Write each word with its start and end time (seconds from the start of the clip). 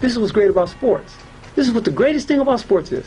This 0.00 0.12
is 0.12 0.18
what's 0.18 0.32
great 0.32 0.50
about 0.50 0.68
sports. 0.68 1.14
This 1.54 1.68
is 1.68 1.74
what 1.74 1.84
the 1.84 1.90
greatest 1.90 2.26
thing 2.26 2.40
about 2.40 2.60
sports 2.60 2.90
is. 2.90 3.06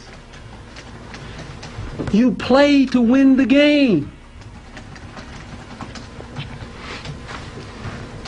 You 2.11 2.31
play 2.31 2.85
to 2.87 3.01
win 3.01 3.35
the 3.35 3.45
game. 3.45 4.11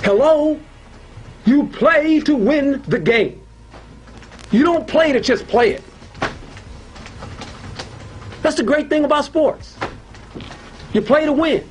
Hello? 0.03 0.59
You 1.45 1.67
play 1.67 2.19
to 2.21 2.35
win 2.35 2.81
the 2.87 2.99
game. 2.99 3.41
You 4.51 4.63
don't 4.63 4.87
play 4.87 5.11
to 5.11 5.19
just 5.19 5.47
play 5.47 5.71
it. 5.71 5.83
That's 8.41 8.55
the 8.55 8.63
great 8.63 8.89
thing 8.89 9.05
about 9.05 9.25
sports. 9.25 9.75
You 10.93 11.01
play 11.01 11.25
to 11.25 11.33
win. 11.33 11.67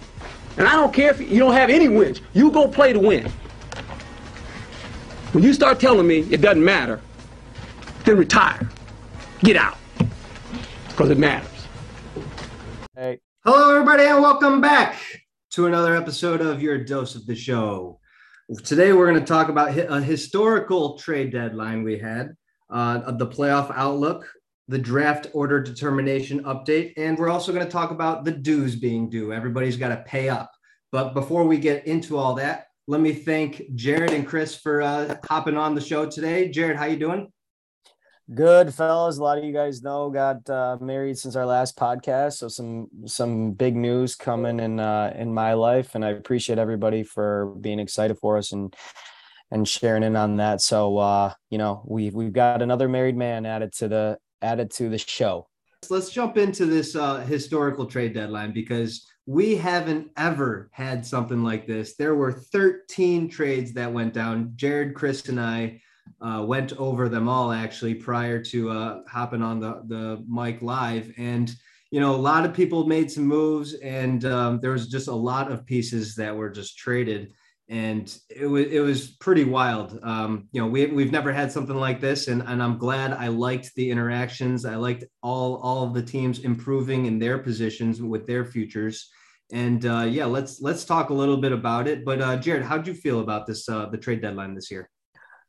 And 0.56 0.68
I 0.68 0.72
don't 0.72 0.92
care 0.92 1.10
if 1.10 1.20
you 1.20 1.38
don't 1.38 1.54
have 1.54 1.70
any 1.70 1.88
wins. 1.88 2.20
You 2.32 2.50
go 2.50 2.68
play 2.68 2.92
to 2.92 2.98
win. 2.98 3.30
When 5.34 5.42
you 5.42 5.52
start 5.52 5.80
telling 5.80 6.06
me 6.06 6.20
it 6.30 6.40
doesn't 6.40 6.64
matter, 6.64 7.00
then 8.04 8.16
retire. 8.16 8.70
Get 9.40 9.56
out. 9.56 9.76
Because 10.86 11.10
it 11.10 11.18
matters. 11.18 11.66
Hey. 12.94 13.18
Hello, 13.44 13.74
everybody, 13.74 14.04
and 14.04 14.22
welcome 14.22 14.60
back 14.60 14.94
to 15.50 15.66
another 15.66 15.96
episode 15.96 16.40
of 16.40 16.62
Your 16.62 16.78
Dose 16.84 17.16
of 17.16 17.26
the 17.26 17.34
Show. 17.34 17.98
Today, 18.62 18.92
we're 18.92 19.10
going 19.10 19.18
to 19.18 19.26
talk 19.26 19.48
about 19.48 19.76
a 19.76 20.00
historical 20.00 20.96
trade 20.98 21.32
deadline 21.32 21.82
we 21.82 21.98
had, 21.98 22.36
uh, 22.70 23.10
the 23.10 23.26
playoff 23.26 23.72
outlook, 23.74 24.30
the 24.68 24.78
draft 24.78 25.26
order 25.32 25.60
determination 25.60 26.44
update, 26.44 26.92
and 26.96 27.18
we're 27.18 27.28
also 27.28 27.52
going 27.52 27.66
to 27.66 27.72
talk 27.72 27.90
about 27.90 28.24
the 28.24 28.30
dues 28.30 28.76
being 28.76 29.10
due. 29.10 29.32
Everybody's 29.32 29.76
got 29.76 29.88
to 29.88 30.04
pay 30.06 30.28
up. 30.28 30.52
But 30.92 31.12
before 31.12 31.42
we 31.42 31.58
get 31.58 31.88
into 31.88 32.16
all 32.16 32.34
that, 32.34 32.68
let 32.86 33.00
me 33.00 33.12
thank 33.12 33.62
Jared 33.74 34.12
and 34.12 34.26
Chris 34.26 34.54
for 34.54 34.82
uh, 34.82 35.16
hopping 35.28 35.56
on 35.56 35.74
the 35.74 35.80
show 35.80 36.08
today. 36.08 36.48
Jared, 36.48 36.76
how 36.76 36.84
you 36.84 36.96
doing? 36.96 37.32
Good, 38.32 38.72
fellas. 38.72 39.18
A 39.18 39.22
lot 39.22 39.36
of 39.36 39.44
you 39.44 39.52
guys 39.52 39.82
know 39.82 40.08
got 40.10 40.48
uh, 40.48 40.78
married 40.80 41.18
since 41.18 41.36
our 41.36 41.44
last 41.44 41.76
podcast, 41.76 42.34
so 42.34 42.48
some 42.48 42.88
some 43.06 43.52
big 43.52 43.76
news 43.76 44.16
coming 44.16 44.60
in 44.60 44.80
uh, 44.80 45.12
in 45.14 45.32
my 45.32 45.52
life, 45.52 45.94
and 45.94 46.04
I 46.04 46.10
appreciate 46.10 46.58
everybody 46.58 47.02
for 47.02 47.54
being 47.60 47.78
excited 47.78 48.18
for 48.18 48.38
us 48.38 48.52
and 48.52 48.74
and 49.50 49.68
sharing 49.68 50.02
in 50.02 50.16
on 50.16 50.36
that. 50.36 50.62
So 50.62 50.96
uh, 50.96 51.34
you 51.50 51.58
know, 51.58 51.82
we've 51.86 52.14
we've 52.14 52.32
got 52.32 52.62
another 52.62 52.88
married 52.88 53.16
man 53.16 53.44
added 53.44 53.72
to 53.74 53.88
the 53.88 54.18
added 54.40 54.70
to 54.72 54.88
the 54.88 54.98
show. 54.98 55.48
Let's 55.90 56.08
jump 56.08 56.38
into 56.38 56.64
this 56.64 56.96
uh, 56.96 57.18
historical 57.18 57.84
trade 57.84 58.14
deadline 58.14 58.52
because 58.52 59.06
we 59.26 59.56
haven't 59.56 60.10
ever 60.16 60.68
had 60.72 61.04
something 61.04 61.42
like 61.42 61.66
this. 61.66 61.96
There 61.96 62.14
were 62.14 62.32
13 62.32 63.28
trades 63.28 63.72
that 63.72 63.92
went 63.92 64.12
down. 64.12 64.52
Jared, 64.56 64.94
Chris, 64.94 65.28
and 65.28 65.40
I 65.40 65.80
uh, 66.20 66.44
went 66.46 66.72
over 66.74 67.08
them 67.08 67.28
all 67.28 67.50
actually 67.50 67.94
prior 67.94 68.42
to 68.42 68.70
uh, 68.70 69.02
hopping 69.08 69.42
on 69.42 69.60
the 69.60 69.82
the 69.86 70.24
mic 70.28 70.62
live, 70.62 71.12
and 71.16 71.54
you 71.90 72.00
know 72.00 72.14
a 72.14 72.16
lot 72.16 72.44
of 72.44 72.54
people 72.54 72.86
made 72.86 73.10
some 73.10 73.26
moves, 73.26 73.74
and 73.74 74.24
um, 74.24 74.60
there 74.60 74.72
was 74.72 74.88
just 74.88 75.08
a 75.08 75.14
lot 75.14 75.50
of 75.50 75.66
pieces 75.66 76.14
that 76.16 76.34
were 76.34 76.50
just 76.50 76.76
traded, 76.76 77.32
and 77.68 78.18
it 78.28 78.46
was 78.46 78.66
it 78.66 78.80
was 78.80 79.08
pretty 79.08 79.44
wild. 79.44 79.98
Um, 80.02 80.48
you 80.52 80.60
know, 80.60 80.66
we 80.66 80.86
we've 80.86 81.12
never 81.12 81.32
had 81.32 81.50
something 81.50 81.76
like 81.76 82.00
this, 82.00 82.28
and 82.28 82.42
and 82.42 82.62
I'm 82.62 82.76
glad 82.76 83.12
I 83.12 83.28
liked 83.28 83.74
the 83.74 83.90
interactions. 83.90 84.64
I 84.64 84.76
liked 84.76 85.04
all 85.22 85.56
all 85.56 85.84
of 85.84 85.94
the 85.94 86.02
teams 86.02 86.40
improving 86.40 87.06
in 87.06 87.18
their 87.18 87.38
positions 87.38 88.02
with 88.02 88.26
their 88.26 88.44
futures. 88.44 89.10
And 89.52 89.84
uh, 89.86 90.06
yeah, 90.08 90.26
let's 90.26 90.60
let's 90.60 90.84
talk 90.84 91.10
a 91.10 91.14
little 91.14 91.38
bit 91.38 91.52
about 91.52 91.88
it. 91.88 92.04
But 92.04 92.20
uh, 92.20 92.36
Jared, 92.36 92.64
how 92.64 92.78
do 92.78 92.90
you 92.90 92.96
feel 92.96 93.20
about 93.20 93.46
this 93.46 93.68
uh, 93.68 93.86
the 93.86 93.98
trade 93.98 94.20
deadline 94.20 94.54
this 94.54 94.70
year? 94.70 94.90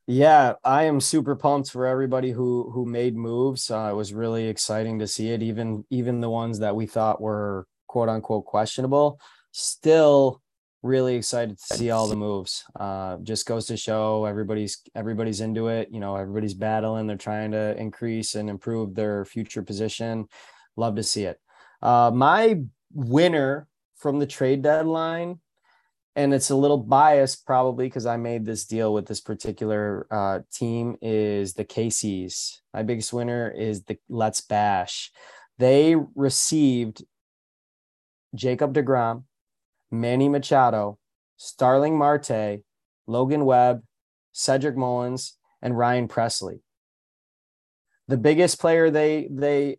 Yeah, 0.07 0.53
I 0.63 0.83
am 0.83 1.01
super 1.01 1.35
pumped 1.35 1.71
for 1.71 1.85
everybody 1.85 2.31
who 2.31 2.69
who 2.71 2.85
made 2.85 3.17
moves. 3.17 3.69
Uh, 3.69 3.89
it 3.91 3.95
was 3.95 4.13
really 4.13 4.47
exciting 4.47 4.99
to 4.99 5.07
see 5.07 5.31
it. 5.31 5.43
Even 5.43 5.83
even 5.89 6.21
the 6.21 6.29
ones 6.29 6.59
that 6.59 6.75
we 6.75 6.85
thought 6.85 7.19
were 7.19 7.67
quote 7.87 8.07
unquote 8.07 8.45
questionable, 8.45 9.19
still 9.51 10.41
really 10.85 11.15
excited 11.15 11.57
to 11.57 11.77
see 11.77 11.89
all 11.89 12.07
the 12.07 12.15
moves. 12.15 12.63
Uh, 12.79 13.17
just 13.23 13.45
goes 13.45 13.65
to 13.65 13.75
show 13.75 14.25
everybody's 14.25 14.81
everybody's 14.93 15.41
into 15.41 15.67
it. 15.67 15.89
You 15.91 15.99
know, 15.99 16.15
everybody's 16.15 16.53
battling. 16.53 17.07
They're 17.07 17.17
trying 17.17 17.51
to 17.51 17.75
increase 17.77 18.35
and 18.35 18.49
improve 18.49 18.93
their 18.93 19.25
future 19.25 19.63
position. 19.63 20.27
Love 20.77 20.95
to 20.95 21.03
see 21.03 21.23
it. 21.23 21.39
Uh, 21.81 22.11
my 22.13 22.61
winner 22.93 23.67
from 23.95 24.19
the 24.19 24.27
trade 24.27 24.61
deadline 24.61 25.39
and 26.15 26.33
it's 26.33 26.49
a 26.49 26.55
little 26.55 26.77
biased 26.77 27.45
probably 27.45 27.87
because 27.87 28.05
I 28.05 28.15
made 28.17 28.45
this 28.45 28.65
deal 28.65 28.93
with 28.93 29.05
this 29.05 29.19
particular 29.19 30.07
uh, 30.09 30.39
team 30.53 30.95
is 31.01 31.53
the 31.53 31.65
Casey's. 31.65 32.61
My 32.73 32.83
biggest 32.83 33.11
winner 33.11 33.49
is 33.49 33.83
the 33.83 33.97
Let's 34.07 34.39
Bash. 34.41 35.11
They 35.57 35.95
received 36.15 37.03
Jacob 38.33 38.73
DeGrom, 38.73 39.23
Manny 39.99 40.29
Machado, 40.29 40.97
Starling 41.37 41.97
Marte, 41.97 42.61
Logan 43.07 43.45
Webb, 43.45 43.83
Cedric 44.31 44.75
Mullins, 44.75 45.37
and 45.61 45.77
Ryan 45.77 46.07
Pressly. 46.07 46.59
The 48.07 48.17
biggest 48.17 48.59
player 48.59 48.89
they 48.91 49.27
they 49.31 49.77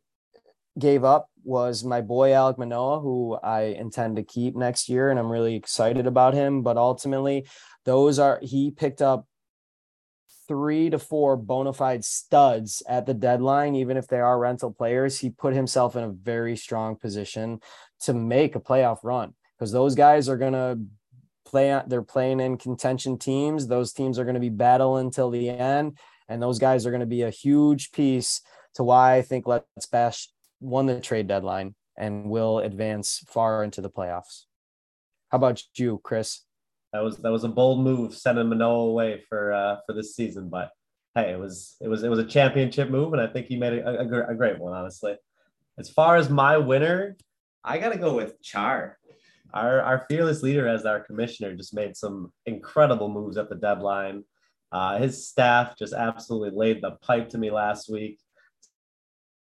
gave 0.78 1.04
up 1.04 1.28
was 1.44 1.84
my 1.84 2.00
boy 2.00 2.30
Alek 2.30 2.58
Manoah, 2.58 3.00
who 3.00 3.34
I 3.42 3.62
intend 3.62 4.16
to 4.16 4.22
keep 4.22 4.56
next 4.56 4.88
year, 4.88 5.10
and 5.10 5.18
I'm 5.18 5.30
really 5.30 5.54
excited 5.54 6.06
about 6.06 6.34
him. 6.34 6.62
But 6.62 6.76
ultimately, 6.76 7.46
those 7.84 8.18
are 8.18 8.40
he 8.42 8.70
picked 8.72 9.00
up 9.00 9.26
three 10.48 10.90
to 10.90 10.98
four 10.98 11.36
bona 11.36 11.72
fide 11.72 12.04
studs 12.04 12.82
at 12.88 13.06
the 13.06 13.14
deadline, 13.14 13.74
even 13.76 13.96
if 13.96 14.08
they 14.08 14.20
are 14.20 14.38
rental 14.38 14.72
players. 14.72 15.18
He 15.20 15.30
put 15.30 15.54
himself 15.54 15.94
in 15.96 16.02
a 16.02 16.10
very 16.10 16.56
strong 16.56 16.96
position 16.96 17.60
to 18.00 18.12
make 18.12 18.56
a 18.56 18.60
playoff 18.60 18.98
run 19.04 19.34
because 19.58 19.72
those 19.72 19.94
guys 19.94 20.28
are 20.28 20.36
gonna 20.36 20.76
play. 21.46 21.80
They're 21.86 22.02
playing 22.02 22.40
in 22.40 22.58
contention 22.58 23.18
teams. 23.18 23.66
Those 23.66 23.92
teams 23.92 24.18
are 24.18 24.24
going 24.24 24.34
to 24.34 24.40
be 24.40 24.50
battling 24.50 25.10
till 25.10 25.30
the 25.30 25.48
end, 25.48 25.96
and 26.28 26.42
those 26.42 26.58
guys 26.58 26.84
are 26.84 26.90
going 26.90 27.00
to 27.00 27.06
be 27.06 27.22
a 27.22 27.30
huge 27.30 27.92
piece 27.92 28.42
to 28.74 28.84
why 28.84 29.14
I 29.14 29.22
think 29.22 29.46
Let's 29.46 29.86
Bash 29.90 30.28
won 30.60 30.86
the 30.86 31.00
trade 31.00 31.26
deadline 31.26 31.74
and 31.96 32.28
will 32.28 32.58
advance 32.58 33.24
far 33.28 33.64
into 33.64 33.80
the 33.80 33.90
playoffs. 33.90 34.44
How 35.30 35.38
about 35.38 35.62
you, 35.76 36.00
Chris? 36.04 36.42
That 36.92 37.02
was 37.02 37.16
that 37.18 37.32
was 37.32 37.44
a 37.44 37.48
bold 37.48 37.82
move 37.82 38.14
sending 38.14 38.48
Manoah 38.48 38.88
away 38.88 39.22
for 39.28 39.52
uh, 39.52 39.76
for 39.86 39.92
this 39.92 40.14
season, 40.14 40.48
but 40.48 40.70
hey, 41.14 41.32
it 41.32 41.38
was 41.38 41.76
it 41.80 41.88
was 41.88 42.02
it 42.02 42.08
was 42.08 42.18
a 42.18 42.24
championship 42.24 42.90
move, 42.90 43.12
and 43.12 43.22
I 43.22 43.26
think 43.26 43.46
he 43.46 43.56
made 43.56 43.74
a, 43.74 44.00
a, 44.00 44.28
a 44.28 44.34
great 44.34 44.58
one, 44.58 44.72
honestly. 44.72 45.16
As 45.78 45.90
far 45.90 46.16
as 46.16 46.30
my 46.30 46.56
winner, 46.56 47.16
I 47.62 47.78
got 47.78 47.92
to 47.92 47.98
go 47.98 48.14
with 48.14 48.40
Char. 48.40 48.98
Our 49.56 49.80
our 49.80 50.06
fearless 50.08 50.42
leader 50.42 50.68
as 50.68 50.86
our 50.86 51.00
commissioner 51.00 51.54
just 51.54 51.74
made 51.74 51.96
some 51.96 52.32
incredible 52.46 53.08
moves 53.08 53.36
at 53.36 53.48
the 53.48 53.56
deadline. 53.56 54.24
Uh, 54.72 54.98
his 54.98 55.28
staff 55.28 55.76
just 55.78 55.92
absolutely 55.92 56.50
laid 56.56 56.82
the 56.82 56.92
pipe 57.02 57.30
to 57.30 57.38
me 57.38 57.50
last 57.50 57.90
week 57.90 58.18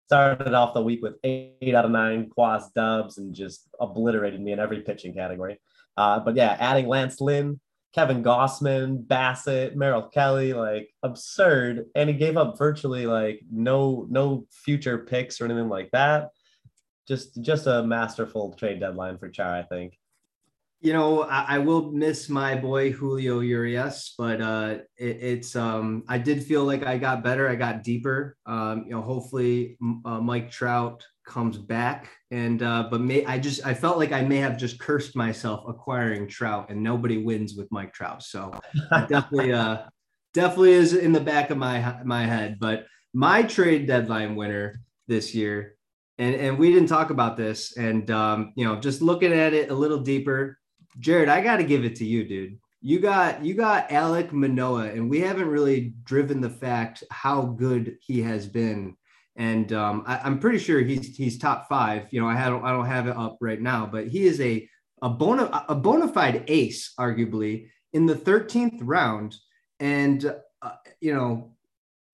started 0.06 0.54
off 0.54 0.74
the 0.74 0.82
week 0.82 1.02
with 1.02 1.16
eight 1.24 1.74
out 1.74 1.86
of 1.86 1.92
nine 1.92 2.30
quas 2.30 2.70
dubs 2.76 3.18
and 3.18 3.34
just 3.34 3.68
obliterated 3.80 4.40
me 4.40 4.52
in 4.52 4.60
every 4.60 4.82
pitching 4.82 5.14
category. 5.14 5.60
Uh, 5.98 6.20
but 6.20 6.36
yeah, 6.36 6.56
adding 6.60 6.88
Lance 6.88 7.20
Lynn, 7.20 7.60
Kevin 7.94 8.24
Gausman, 8.24 9.06
Bassitt, 9.06 9.76
Merrill 9.76 10.10
Kelly, 10.10 10.54
like 10.54 10.90
absurd. 11.02 11.86
And 11.96 12.10
he 12.10 12.16
gave 12.16 12.38
up 12.38 12.58
virtually 12.58 13.08
like 13.08 13.42
no 13.52 14.06
no 14.10 14.46
future 14.52 15.00
picks 15.00 15.42
or 15.42 15.46
anything 15.46 15.70
like 15.70 15.90
that. 15.92 16.30
Just 17.08 17.42
just 17.42 17.68
a 17.68 17.84
masterful 17.84 18.54
trade 18.54 18.80
deadline 18.80 19.18
for 19.18 19.30
Char, 19.30 19.56
I 19.56 19.64
think 19.64 19.98
you 20.86 20.94
know, 20.94 21.24
I, 21.24 21.56
I, 21.56 21.58
will 21.58 21.92
miss 21.92 22.30
my 22.30 22.54
boy 22.54 22.92
Julio 22.92 23.40
Urias, 23.40 24.14
but 24.20 24.40
uh, 24.40 24.78
it, 24.98 25.18
it's 25.20 25.56
um, 25.56 26.04
I 26.08 26.20
did 26.20 26.44
feel 26.44 26.64
like 26.64 26.86
I 26.86 27.00
got 27.00 27.24
better. 27.24 27.50
I 27.50 27.56
got 27.56 27.82
deeper. 27.82 28.38
Um, 28.46 28.84
you 28.86 28.92
know, 28.92 29.02
hopefully 29.02 29.80
uh, 30.06 30.22
Mike 30.22 30.52
Trout 30.52 31.04
comes 31.26 31.58
back, 31.58 32.12
and 32.30 32.62
uh, 32.62 32.88
but 32.92 33.02
may 33.02 33.26
I 33.26 33.40
just 33.40 33.66
I 33.66 33.74
felt 33.74 33.98
like 33.98 34.12
I 34.12 34.22
may 34.22 34.38
have 34.38 34.60
just 34.60 34.80
cursed 34.80 35.16
myself 35.16 35.64
acquiring 35.68 36.28
Trout, 36.28 36.70
and 36.70 36.84
nobody 36.84 37.18
wins 37.18 37.56
with 37.56 37.68
Mike 37.72 37.92
Trout. 37.92 38.22
So 38.22 38.54
definitely, 38.92 39.54
uh, 39.54 39.86
definitely 40.36 40.74
is 40.74 40.94
in 40.94 41.14
the 41.14 41.20
back 41.20 41.50
of 41.50 41.58
my 41.58 41.98
my 42.06 42.28
head. 42.28 42.58
But 42.60 42.86
my 43.12 43.42
trade 43.42 43.88
deadline 43.88 44.36
winner 44.36 44.82
this 45.08 45.34
year 45.34 45.78
and 46.18 46.36
and 46.36 46.60
we 46.60 46.72
didn't 46.72 46.90
talk 46.90 47.10
about 47.10 47.38
this 47.38 47.76
and 47.78 48.10
um, 48.12 48.54
you 48.56 48.66
know 48.66 48.80
just 48.80 49.02
looking 49.02 49.34
at 49.34 49.54
it 49.54 49.70
a 49.70 49.74
little 49.74 50.00
deeper 50.00 50.58
Jared, 51.00 51.30
I 51.30 51.42
got 51.42 51.58
to 51.58 51.64
give 51.64 51.86
it 51.86 51.96
to 51.98 52.06
you, 52.06 52.24
dude. 52.26 52.58
You 52.82 53.00
got 53.00 53.44
you 53.44 53.56
got 53.56 53.90
Alek 53.90 54.32
Manoah, 54.32 54.90
and 54.90 55.10
we 55.10 55.20
haven't 55.20 55.48
really 55.48 55.94
driven 56.04 56.40
the 56.40 56.50
fact 56.50 57.04
how 57.10 57.42
good 57.42 57.98
he 58.02 58.22
has 58.22 58.48
been. 58.48 58.96
And 59.36 59.74
um, 59.74 60.04
I, 60.06 60.26
am 60.26 60.40
pretty 60.40 60.60
sure 60.60 60.82
he's 60.82 61.16
he's 61.16 61.38
top 61.38 61.68
five. 61.68 62.08
You 62.12 62.22
know, 62.22 62.28
I 62.28 62.48
don't 62.48 62.64
I 62.64 62.72
don't 62.72 62.86
have 62.86 63.08
it 63.08 63.18
up 63.18 63.38
right 63.42 63.60
now, 63.60 63.86
but 63.86 64.08
he 64.08 64.26
is 64.26 64.40
a 64.40 64.70
a 65.02 65.10
bona 65.10 65.66
a 65.68 65.76
bona 65.76 66.08
fide 66.08 66.44
ace, 66.48 66.94
arguably 67.00 67.70
in 67.92 68.06
the 68.06 68.16
13th 68.16 68.80
round. 68.82 69.36
And 69.80 70.34
uh, 70.62 70.72
you 71.02 71.14
know, 71.14 71.56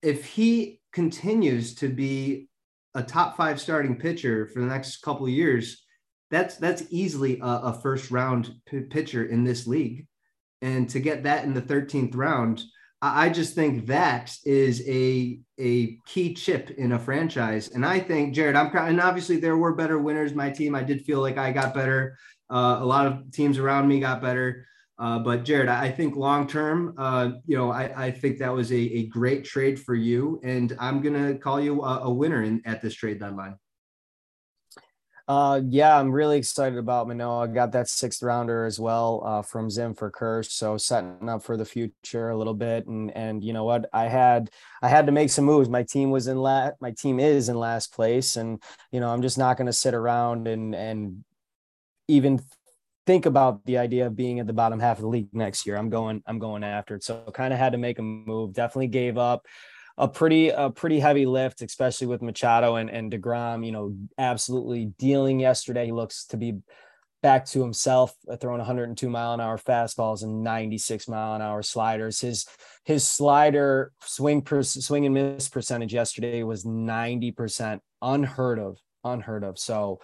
if 0.02 0.24
he 0.24 0.80
continues 0.92 1.74
to 1.76 1.88
be 1.88 2.48
a 2.94 3.02
top 3.02 3.36
five 3.36 3.60
starting 3.60 3.96
pitcher 3.96 4.46
for 4.46 4.60
the 4.60 4.66
next 4.66 5.02
couple 5.02 5.28
years, 5.28 5.84
that's 6.32 6.56
that's 6.56 6.82
easily 6.90 7.38
a, 7.40 7.44
a 7.44 7.80
first 7.80 8.10
round 8.10 8.54
p- 8.66 8.80
pitcher 8.80 9.24
in 9.24 9.44
this 9.44 9.66
league. 9.66 10.06
And 10.62 10.88
to 10.90 10.98
get 10.98 11.24
that 11.24 11.44
in 11.44 11.54
the 11.54 11.62
13th 11.62 12.16
round, 12.16 12.62
I, 13.02 13.26
I 13.26 13.28
just 13.28 13.54
think 13.54 13.86
that 13.86 14.34
is 14.44 14.82
a 14.88 15.38
a 15.60 15.98
key 16.06 16.34
chip 16.34 16.70
in 16.70 16.92
a 16.92 16.98
franchise. 16.98 17.68
And 17.68 17.84
I 17.84 18.00
think 18.00 18.34
Jared, 18.34 18.56
I'm 18.56 18.74
and 18.74 19.00
obviously 19.00 19.36
there 19.36 19.58
were 19.58 19.74
better 19.74 19.98
winners. 19.98 20.34
My 20.34 20.50
team, 20.50 20.74
I 20.74 20.82
did 20.82 21.04
feel 21.04 21.20
like 21.20 21.36
I 21.36 21.52
got 21.52 21.74
better. 21.74 22.16
Uh, 22.50 22.78
a 22.80 22.84
lot 22.84 23.06
of 23.06 23.30
teams 23.30 23.58
around 23.58 23.86
me 23.86 24.00
got 24.00 24.22
better. 24.22 24.66
Uh, 24.98 25.18
but 25.18 25.44
Jared, 25.44 25.68
I 25.68 25.90
think 25.90 26.16
long 26.16 26.46
term, 26.46 26.94
uh, 26.96 27.32
you 27.46 27.56
know, 27.56 27.70
I, 27.70 28.06
I, 28.06 28.10
think 28.10 28.38
that 28.38 28.52
was 28.52 28.70
a, 28.70 28.76
a, 28.76 29.06
great 29.06 29.42
trade 29.44 29.80
for 29.80 29.94
you, 29.94 30.38
and 30.44 30.76
I'm 30.78 31.00
gonna 31.00 31.34
call 31.34 31.60
you 31.60 31.82
a, 31.82 32.02
a 32.02 32.12
winner 32.12 32.42
in, 32.42 32.62
at 32.66 32.82
this 32.82 32.94
trade 32.94 33.18
deadline. 33.18 33.56
Uh, 35.28 35.60
yeah, 35.68 35.98
I'm 35.98 36.10
really 36.10 36.36
excited 36.36 36.78
about 36.78 37.06
Manoah. 37.06 37.48
Got 37.48 37.72
that 37.72 37.88
sixth 37.88 38.22
rounder 38.22 38.64
as 38.64 38.80
well 38.80 39.22
uh, 39.24 39.42
from 39.42 39.70
Zim 39.70 39.94
for 39.94 40.10
Kirsch, 40.10 40.48
so 40.48 40.76
setting 40.76 41.28
up 41.28 41.42
for 41.42 41.56
the 41.56 41.64
future 41.64 42.30
a 42.30 42.36
little 42.36 42.54
bit. 42.54 42.86
And 42.86 43.10
and 43.16 43.42
you 43.44 43.52
know 43.52 43.64
what, 43.64 43.88
I 43.92 44.08
had 44.08 44.50
I 44.82 44.88
had 44.88 45.06
to 45.06 45.12
make 45.12 45.30
some 45.30 45.44
moves. 45.44 45.68
My 45.68 45.84
team 45.84 46.10
was 46.10 46.26
in 46.26 46.38
last. 46.38 46.74
My 46.80 46.90
team 46.90 47.20
is 47.20 47.48
in 47.48 47.56
last 47.56 47.94
place, 47.94 48.36
and 48.36 48.60
you 48.90 48.98
know 49.00 49.10
I'm 49.10 49.22
just 49.22 49.38
not 49.38 49.56
going 49.56 49.66
to 49.68 49.72
sit 49.72 49.94
around 49.94 50.48
and 50.48 50.74
and 50.74 51.24
even 52.08 52.40
think 53.06 53.26
about 53.26 53.64
the 53.64 53.78
idea 53.78 54.06
of 54.06 54.16
being 54.16 54.40
at 54.40 54.46
the 54.46 54.52
bottom 54.52 54.78
half 54.78 54.98
of 54.98 55.02
the 55.02 55.08
league 55.08 55.28
next 55.32 55.66
year. 55.66 55.76
I'm 55.76 55.90
going, 55.90 56.22
I'm 56.26 56.38
going 56.38 56.62
after 56.62 56.94
it. 56.96 57.02
So 57.04 57.24
kind 57.34 57.52
of 57.52 57.58
had 57.58 57.72
to 57.72 57.78
make 57.78 57.98
a 57.98 58.02
move. 58.02 58.52
Definitely 58.52 58.88
gave 58.88 59.18
up 59.18 59.46
a 59.98 60.08
pretty 60.08 60.48
a 60.48 60.70
pretty 60.70 61.00
heavy 61.00 61.26
lift, 61.26 61.62
especially 61.62 62.06
with 62.06 62.22
Machado 62.22 62.76
and, 62.76 62.90
and 62.90 63.12
DeGrom, 63.12 63.64
you 63.64 63.72
know, 63.72 63.94
absolutely 64.18 64.86
dealing 64.98 65.40
yesterday. 65.40 65.86
He 65.86 65.92
looks 65.92 66.26
to 66.26 66.36
be 66.36 66.58
back 67.22 67.46
to 67.46 67.62
himself, 67.62 68.14
uh, 68.28 68.36
throwing 68.36 68.58
102 68.58 69.08
mile 69.08 69.32
an 69.32 69.40
hour 69.40 69.56
fastballs 69.56 70.22
and 70.24 70.42
96 70.42 71.08
mile 71.08 71.34
an 71.34 71.42
hour 71.42 71.62
sliders. 71.62 72.20
His 72.20 72.46
his 72.84 73.06
slider 73.06 73.92
swing 74.02 74.42
per, 74.42 74.62
swing 74.62 75.06
and 75.06 75.14
miss 75.14 75.48
percentage 75.48 75.94
yesterday 75.94 76.42
was 76.42 76.64
90%, 76.64 77.80
unheard 78.02 78.58
of, 78.58 78.78
unheard 79.04 79.44
of. 79.44 79.58
So, 79.58 80.00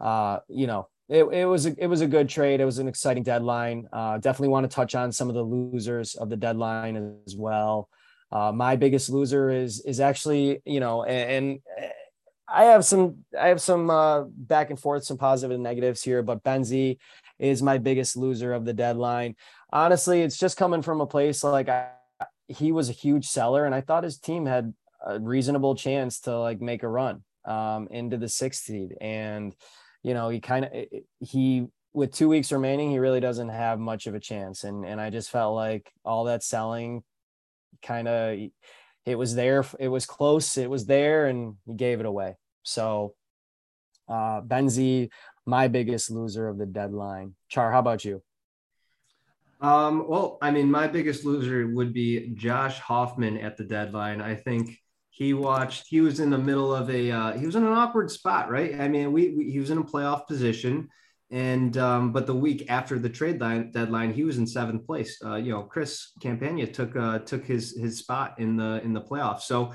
uh, 0.00 0.40
you 0.48 0.66
know, 0.66 0.88
it, 1.08 1.24
it 1.24 1.46
was 1.46 1.66
a, 1.66 1.74
it 1.78 1.86
was 1.86 2.02
a 2.02 2.06
good 2.06 2.28
trade. 2.28 2.60
It 2.60 2.66
was 2.66 2.78
an 2.78 2.88
exciting 2.88 3.22
deadline. 3.22 3.88
Uh, 3.92 4.18
definitely 4.18 4.48
want 4.48 4.70
to 4.70 4.74
touch 4.74 4.94
on 4.94 5.12
some 5.12 5.28
of 5.28 5.34
the 5.34 5.42
losers 5.42 6.14
of 6.14 6.28
the 6.28 6.36
deadline 6.36 7.20
as 7.26 7.34
well. 7.34 7.88
Uh, 8.32 8.52
my 8.52 8.76
biggest 8.76 9.10
loser 9.10 9.50
is 9.50 9.80
is 9.80 10.00
actually 10.00 10.60
you 10.64 10.80
know, 10.80 11.04
and, 11.04 11.30
and 11.30 11.90
I 12.48 12.64
have 12.64 12.84
some 12.84 13.24
I 13.38 13.48
have 13.48 13.60
some 13.60 13.90
uh, 13.90 14.24
back 14.24 14.70
and 14.70 14.78
forth, 14.78 15.04
some 15.04 15.18
positive 15.18 15.54
and 15.54 15.62
negatives 15.62 16.02
here, 16.02 16.22
but 16.22 16.42
Benzie 16.42 16.98
is 17.38 17.62
my 17.62 17.78
biggest 17.78 18.16
loser 18.16 18.52
of 18.52 18.64
the 18.64 18.72
deadline. 18.72 19.36
Honestly, 19.72 20.22
it's 20.22 20.38
just 20.38 20.56
coming 20.56 20.82
from 20.82 21.00
a 21.00 21.06
place 21.06 21.44
like 21.44 21.68
I, 21.68 21.88
he 22.48 22.72
was 22.72 22.88
a 22.88 22.92
huge 22.92 23.26
seller, 23.26 23.64
and 23.64 23.74
I 23.74 23.80
thought 23.80 24.04
his 24.04 24.18
team 24.18 24.46
had 24.46 24.74
a 25.04 25.18
reasonable 25.18 25.74
chance 25.74 26.20
to 26.20 26.38
like 26.38 26.60
make 26.60 26.82
a 26.82 26.88
run 26.88 27.22
um, 27.44 27.88
into 27.90 28.16
the 28.16 28.28
sixth 28.28 28.64
seed, 28.64 28.96
and 29.00 29.54
you 30.02 30.14
know, 30.14 30.28
he 30.28 30.40
kind 30.40 30.64
of 30.64 30.72
he 31.20 31.66
with 31.92 32.12
two 32.12 32.28
weeks 32.28 32.52
remaining, 32.52 32.90
he 32.90 32.98
really 32.98 33.20
doesn't 33.20 33.48
have 33.48 33.78
much 33.78 34.06
of 34.06 34.14
a 34.14 34.20
chance. 34.20 34.64
And 34.64 34.84
and 34.84 35.00
I 35.00 35.10
just 35.10 35.30
felt 35.30 35.54
like 35.54 35.92
all 36.04 36.24
that 36.24 36.42
selling 36.42 37.02
kind 37.82 38.08
of 38.08 38.38
it 39.06 39.14
was 39.14 39.34
there, 39.34 39.64
it 39.78 39.88
was 39.88 40.06
close, 40.06 40.56
it 40.56 40.70
was 40.70 40.86
there, 40.86 41.26
and 41.26 41.56
he 41.66 41.74
gave 41.74 42.00
it 42.00 42.06
away. 42.06 42.36
So 42.62 43.14
uh 44.08 44.40
Benzie, 44.42 45.10
my 45.46 45.68
biggest 45.68 46.10
loser 46.10 46.48
of 46.48 46.58
the 46.58 46.66
deadline. 46.66 47.34
Char, 47.48 47.72
how 47.72 47.78
about 47.78 48.04
you? 48.04 48.22
Um, 49.60 50.08
well, 50.08 50.38
I 50.40 50.50
mean, 50.50 50.70
my 50.70 50.86
biggest 50.86 51.26
loser 51.26 51.66
would 51.66 51.92
be 51.92 52.30
Josh 52.32 52.78
Hoffman 52.78 53.36
at 53.36 53.58
the 53.58 53.64
deadline. 53.64 54.22
I 54.22 54.34
think 54.34 54.78
he 55.20 55.34
watched 55.34 55.86
he 55.86 56.00
was 56.00 56.18
in 56.18 56.30
the 56.30 56.38
middle 56.38 56.74
of 56.74 56.88
a 56.88 57.10
uh, 57.10 57.32
he 57.36 57.44
was 57.44 57.54
in 57.54 57.66
an 57.66 57.72
awkward 57.72 58.10
spot 58.10 58.50
right 58.50 58.80
i 58.80 58.88
mean 58.88 59.12
we, 59.12 59.34
we 59.36 59.50
he 59.50 59.60
was 59.60 59.68
in 59.70 59.76
a 59.76 59.84
playoff 59.84 60.26
position 60.26 60.88
and 61.30 61.76
um, 61.78 62.12
but 62.12 62.26
the 62.26 62.34
week 62.34 62.66
after 62.68 62.98
the 62.98 63.08
trade 63.08 63.40
line, 63.40 63.70
deadline 63.70 64.12
he 64.12 64.24
was 64.24 64.38
in 64.38 64.46
seventh 64.46 64.84
place. 64.84 65.20
Uh, 65.24 65.36
you 65.36 65.52
know 65.52 65.62
chris 65.62 66.12
campagna 66.20 66.66
took 66.66 66.96
uh, 66.96 67.20
took 67.20 67.44
his 67.44 67.76
his 67.76 67.98
spot 67.98 68.34
in 68.38 68.56
the 68.56 68.80
in 68.82 68.92
the 68.92 69.00
playoffs. 69.00 69.42
So 69.42 69.72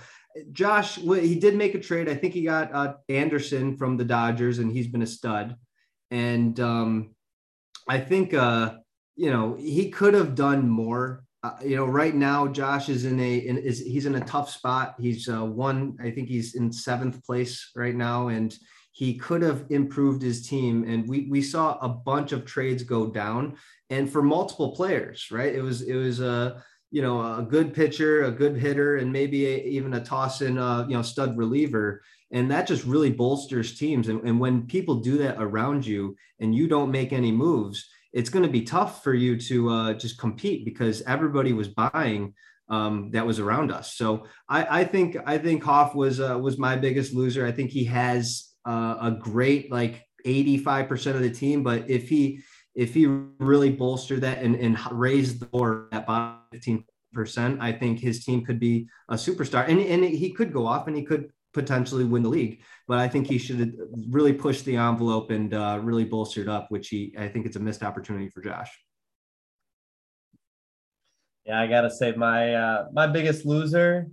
josh 0.51 0.95
he 0.95 1.39
did 1.39 1.55
make 1.55 1.75
a 1.75 1.79
trade. 1.79 2.09
I 2.09 2.15
think 2.15 2.33
he 2.33 2.43
got 2.43 2.73
uh, 2.73 2.93
anderson 3.07 3.77
from 3.77 3.95
the 3.95 4.05
dodgers 4.05 4.59
and 4.59 4.71
he's 4.71 4.87
been 4.87 5.01
a 5.01 5.07
stud. 5.07 5.55
And 6.11 6.59
um, 6.59 7.15
i 7.87 7.99
think 7.99 8.33
uh, 8.33 8.75
you 9.15 9.31
know 9.31 9.55
he 9.55 9.89
could 9.89 10.13
have 10.13 10.35
done 10.35 10.67
more. 10.67 11.23
Uh, 11.43 11.53
you 11.63 11.75
know, 11.75 11.85
right 11.85 12.15
now 12.15 12.47
Josh 12.47 12.89
is 12.89 13.05
in 13.05 13.19
a 13.19 13.37
in, 13.37 13.57
is 13.59 13.79
he's 13.79 14.07
in 14.07 14.15
a 14.15 14.25
tough 14.25 14.49
spot. 14.49 14.95
He's 14.99 15.29
uh, 15.29 15.45
one, 15.45 15.95
I 16.01 16.09
think 16.09 16.27
he's 16.27 16.55
in 16.55 16.71
seventh 16.71 17.23
place 17.23 17.69
right 17.75 17.93
now, 17.93 18.29
and 18.29 18.57
he 18.95 19.13
could 19.15 19.42
have 19.42 19.65
improved 19.71 20.21
his 20.21 20.47
team. 20.47 20.86
And 20.88 21.06
we 21.06 21.27
we 21.30 21.42
saw 21.42 21.77
a 21.81 21.89
bunch 21.89 22.31
of 22.31 22.45
trades 22.45 22.81
go 22.81 23.07
down, 23.07 23.57
and 23.89 24.09
for 24.09 24.24
multiple 24.24 24.74
players, 24.74 25.27
right? 25.31 25.53
It 25.53 25.62
was 25.62 25.81
it 25.81 25.95
was 25.95 26.21
a 26.21 26.63
you 26.92 27.01
know 27.01 27.19
a 27.19 27.44
good 27.44 27.74
pitcher, 27.74 28.24
a 28.24 28.31
good 28.31 28.56
hitter, 28.56 28.95
and 28.95 29.12
maybe 29.12 29.47
a, 29.47 29.57
even 29.63 29.94
a 29.95 30.03
toss 30.03 30.42
in 30.42 30.57
a 30.57 30.86
you 30.88 30.95
know 30.95 31.01
stud 31.01 31.38
reliever. 31.38 32.01
And 32.31 32.50
that 32.51 32.68
just 32.68 32.86
really 32.86 33.12
bolsters 33.12 33.77
teams. 33.77 34.07
And, 34.07 34.21
and 34.27 34.39
when 34.39 34.65
people 34.65 34.95
do 34.95 35.18
that 35.19 35.36
around 35.39 35.86
you 35.86 36.15
and 36.39 36.56
you 36.56 36.68
don't 36.68 36.89
make 36.89 37.13
any 37.13 37.31
moves, 37.31 37.88
it's 38.13 38.30
going 38.30 38.44
to 38.44 38.51
be 38.51 38.62
tough 38.62 39.03
for 39.03 39.13
you 39.13 39.38
to 39.41 39.69
uh, 39.69 39.94
just 39.94 40.18
compete 40.18 40.65
because 40.65 41.01
everybody 41.01 41.51
was 41.53 41.68
buying 41.68 42.33
um, 42.69 43.12
that 43.12 43.27
was 43.27 43.39
around 43.39 43.71
us. 43.71 43.94
So 43.94 44.25
I, 44.48 44.80
I 44.80 44.83
think 44.86 45.18
I 45.25 45.38
think 45.38 45.63
Hoff 45.63 45.95
was 45.95 46.21
uh, 46.21 46.39
was 46.41 46.57
my 46.57 46.77
biggest 46.77 47.13
loser. 47.13 47.45
I 47.45 47.51
think 47.51 47.71
he 47.71 47.83
has 47.86 48.54
uh, 48.65 48.97
a 49.01 49.12
great 49.12 49.71
like 49.71 50.06
85% 50.25 51.15
of 51.15 51.21
the 51.21 51.29
team, 51.29 51.63
but 51.63 51.89
if 51.89 52.09
he 52.09 52.41
if 52.73 52.94
he 52.94 53.06
really 53.06 53.71
bolstered 53.71 54.21
that 54.21 54.39
and, 54.39 54.56
and 54.56 54.77
raised 54.91 55.39
the 55.39 55.45
bar 55.45 55.88
at 55.94 56.06
bottom 56.06 56.41
15%, 57.15 57.57
I 57.62 57.71
think 57.71 58.00
his 58.00 58.25
team 58.25 58.44
could 58.44 58.59
be 58.59 58.89
a 59.07 59.15
superstar. 59.15 59.65
And, 59.69 59.79
and 59.79 60.03
he 60.03 60.33
could 60.33 60.51
go 60.51 60.67
off 60.67 60.88
and 60.88 60.95
he 60.95 61.03
could 61.03 61.31
potentially 61.53 62.03
win 62.03 62.22
the 62.22 62.29
league. 62.29 62.62
But 62.86 63.00
I 63.00 63.07
think 63.07 63.27
he 63.27 63.38
should 63.38 63.77
really 64.10 64.34
push 64.34 64.62
the 64.62 64.75
envelope 64.75 65.31
and 65.31 65.53
uh, 65.53 65.79
really 65.81 66.03
bolstered 66.03 66.50
up, 66.50 66.69
which 66.69 66.89
he 66.89 67.15
I 67.17 67.29
think 67.29 67.45
it's 67.45 67.55
a 67.55 67.62
missed 67.62 67.81
opportunity 67.81 68.29
for 68.29 68.41
Josh. 68.41 68.69
Yeah, 71.45 71.62
I 71.62 71.67
gotta 71.67 71.89
say 71.89 72.12
my 72.12 72.53
uh, 72.53 72.86
my 72.91 73.07
biggest 73.07 73.45
loser, 73.45 74.10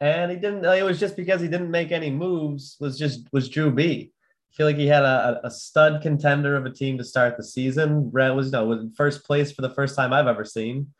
and 0.00 0.30
he 0.30 0.36
didn't. 0.36 0.64
It 0.64 0.84
was 0.84 1.00
just 1.00 1.16
because 1.16 1.40
he 1.40 1.48
didn't 1.48 1.70
make 1.70 1.92
any 1.92 2.10
moves. 2.10 2.76
Was 2.80 2.98
just 2.98 3.28
was 3.32 3.48
Drew 3.48 3.70
B. 3.70 4.12
I 4.50 4.54
feel 4.54 4.66
like 4.66 4.76
he 4.76 4.86
had 4.86 5.02
a, 5.02 5.40
a 5.44 5.50
stud 5.50 6.02
contender 6.02 6.56
of 6.56 6.64
a 6.64 6.70
team 6.70 6.96
to 6.98 7.04
start 7.04 7.36
the 7.36 7.44
season. 7.44 8.10
Brent 8.10 8.34
was 8.34 8.52
know 8.52 8.66
was 8.66 8.80
in 8.80 8.92
first 8.92 9.24
place 9.24 9.52
for 9.52 9.62
the 9.62 9.74
first 9.74 9.96
time 9.96 10.12
I've 10.12 10.26
ever 10.26 10.44
seen, 10.44 10.92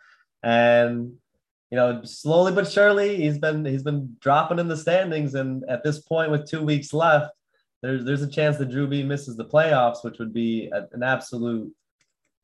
and 0.42 1.14
you 1.70 1.76
know, 1.76 2.00
slowly 2.04 2.52
but 2.52 2.70
surely, 2.70 3.16
he's 3.16 3.38
been 3.38 3.64
he's 3.64 3.82
been 3.82 4.16
dropping 4.20 4.58
in 4.58 4.68
the 4.68 4.76
standings, 4.76 5.34
and 5.34 5.64
at 5.68 5.82
this 5.82 6.00
point, 6.00 6.30
with 6.30 6.48
two 6.48 6.62
weeks 6.62 6.92
left, 6.92 7.32
there's 7.82 8.04
there's 8.04 8.22
a 8.22 8.30
chance 8.30 8.56
that 8.58 8.70
Drew 8.70 8.86
B 8.86 9.02
misses 9.02 9.36
the 9.36 9.44
playoffs, 9.44 10.04
which 10.04 10.18
would 10.18 10.32
be 10.32 10.70
a, 10.72 10.86
an 10.92 11.02
absolute 11.02 11.72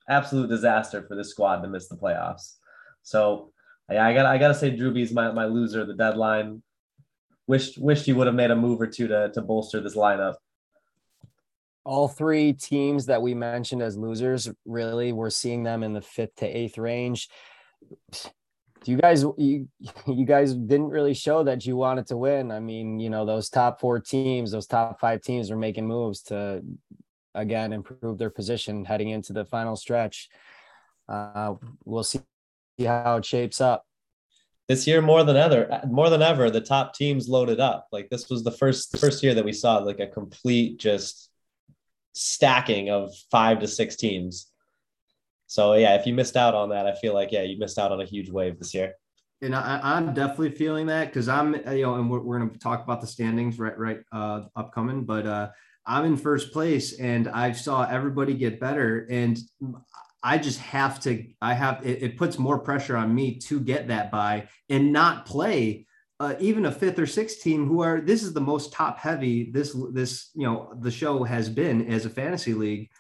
absolute 0.08 0.48
disaster 0.48 1.04
for 1.06 1.14
this 1.14 1.30
squad 1.30 1.62
to 1.62 1.68
miss 1.68 1.88
the 1.88 1.96
playoffs. 1.96 2.56
So, 3.02 3.52
yeah, 3.94 4.06
I 4.06 4.14
got 4.14 4.26
I 4.26 4.38
got 4.38 4.48
to 4.48 4.54
say, 4.54 4.70
Drew 4.70 4.92
B's 4.92 5.12
my 5.12 5.32
my 5.32 5.44
loser 5.44 5.84
the 5.84 5.94
deadline. 5.94 6.62
Wished 7.46 7.78
wished 7.78 8.06
he 8.06 8.12
would 8.12 8.26
have 8.26 8.36
made 8.36 8.50
a 8.50 8.56
move 8.56 8.80
or 8.80 8.86
two 8.86 9.08
to 9.08 9.30
to 9.32 9.42
bolster 9.42 9.80
this 9.80 9.96
lineup. 9.96 10.34
All 11.84 12.06
three 12.06 12.52
teams 12.52 13.06
that 13.06 13.20
we 13.20 13.34
mentioned 13.34 13.82
as 13.82 13.96
losers, 13.96 14.48
really, 14.64 15.12
we're 15.12 15.30
seeing 15.30 15.64
them 15.64 15.82
in 15.82 15.92
the 15.92 16.00
fifth 16.00 16.36
to 16.36 16.46
eighth 16.46 16.78
range 16.78 17.28
Do 18.84 18.90
you 18.90 18.96
guys 18.96 19.24
you, 19.36 19.68
you 20.06 20.24
guys 20.24 20.54
didn't 20.54 20.88
really 20.88 21.14
show 21.14 21.44
that 21.44 21.64
you 21.66 21.76
wanted 21.76 22.06
to 22.08 22.16
win 22.16 22.50
i 22.50 22.60
mean 22.60 22.98
you 22.98 23.10
know 23.10 23.24
those 23.24 23.48
top 23.48 23.80
four 23.80 24.00
teams 24.00 24.50
those 24.50 24.66
top 24.66 25.00
five 25.00 25.22
teams 25.22 25.50
are 25.50 25.56
making 25.56 25.86
moves 25.86 26.22
to 26.22 26.62
again 27.34 27.72
improve 27.72 28.18
their 28.18 28.30
position 28.30 28.84
heading 28.84 29.10
into 29.10 29.32
the 29.32 29.44
final 29.44 29.76
stretch 29.76 30.28
uh, 31.08 31.54
we'll 31.84 32.04
see 32.04 32.20
how 32.78 33.16
it 33.16 33.24
shapes 33.24 33.60
up 33.60 33.84
this 34.68 34.86
year 34.86 35.02
more 35.02 35.24
than 35.24 35.36
ever 35.36 35.80
more 35.88 36.10
than 36.10 36.22
ever 36.22 36.50
the 36.50 36.60
top 36.60 36.94
teams 36.94 37.28
loaded 37.28 37.60
up 37.60 37.88
like 37.92 38.08
this 38.10 38.28
was 38.28 38.42
the 38.42 38.50
first 38.50 38.96
first 38.98 39.22
year 39.22 39.34
that 39.34 39.44
we 39.44 39.52
saw 39.52 39.78
like 39.78 40.00
a 40.00 40.06
complete 40.06 40.78
just 40.78 41.30
stacking 42.14 42.90
of 42.90 43.14
five 43.30 43.60
to 43.60 43.68
six 43.68 43.96
teams 43.96 44.52
so 45.52 45.74
yeah, 45.74 45.96
if 45.96 46.06
you 46.06 46.14
missed 46.14 46.34
out 46.34 46.54
on 46.54 46.70
that, 46.70 46.86
I 46.86 46.94
feel 46.94 47.12
like 47.12 47.30
yeah, 47.30 47.42
you 47.42 47.58
missed 47.58 47.78
out 47.78 47.92
on 47.92 48.00
a 48.00 48.06
huge 48.06 48.30
wave 48.30 48.58
this 48.58 48.72
year. 48.72 48.94
and 49.42 49.54
I, 49.54 49.98
am 49.98 50.14
definitely 50.14 50.52
feeling 50.52 50.86
that 50.86 51.08
because 51.08 51.28
I'm, 51.28 51.52
you 51.76 51.82
know, 51.82 51.96
and 51.96 52.10
we're, 52.10 52.20
we're 52.20 52.38
going 52.38 52.48
to 52.48 52.58
talk 52.58 52.82
about 52.82 53.02
the 53.02 53.06
standings 53.06 53.58
right, 53.58 53.78
right, 53.78 53.98
uh, 54.12 54.44
upcoming. 54.56 55.04
But 55.04 55.26
uh, 55.26 55.50
I'm 55.84 56.06
in 56.06 56.16
first 56.16 56.54
place, 56.54 56.98
and 56.98 57.28
I 57.28 57.52
saw 57.52 57.82
everybody 57.82 58.32
get 58.32 58.60
better, 58.60 59.06
and 59.10 59.38
I 60.22 60.38
just 60.38 60.60
have 60.60 61.00
to. 61.00 61.24
I 61.40 61.54
have 61.54 61.84
it, 61.84 62.02
it 62.02 62.16
puts 62.16 62.38
more 62.38 62.58
pressure 62.58 62.96
on 62.96 63.14
me 63.14 63.38
to 63.40 63.60
get 63.60 63.88
that 63.88 64.10
by 64.10 64.48
and 64.68 64.92
not 64.92 65.26
play 65.26 65.86
uh, 66.20 66.34
even 66.38 66.66
a 66.66 66.72
fifth 66.72 66.98
or 66.98 67.06
sixth 67.06 67.42
team 67.42 67.66
who 67.66 67.82
are. 67.82 68.00
This 68.00 68.22
is 68.22 68.32
the 68.32 68.40
most 68.40 68.72
top 68.72 68.98
heavy 68.98 69.50
this 69.50 69.76
this 69.92 70.30
you 70.34 70.46
know 70.46 70.72
the 70.80 70.90
show 70.90 71.24
has 71.24 71.48
been 71.48 71.90
as 71.90 72.06
a 72.06 72.10
fantasy 72.10 72.54
league 72.54 72.90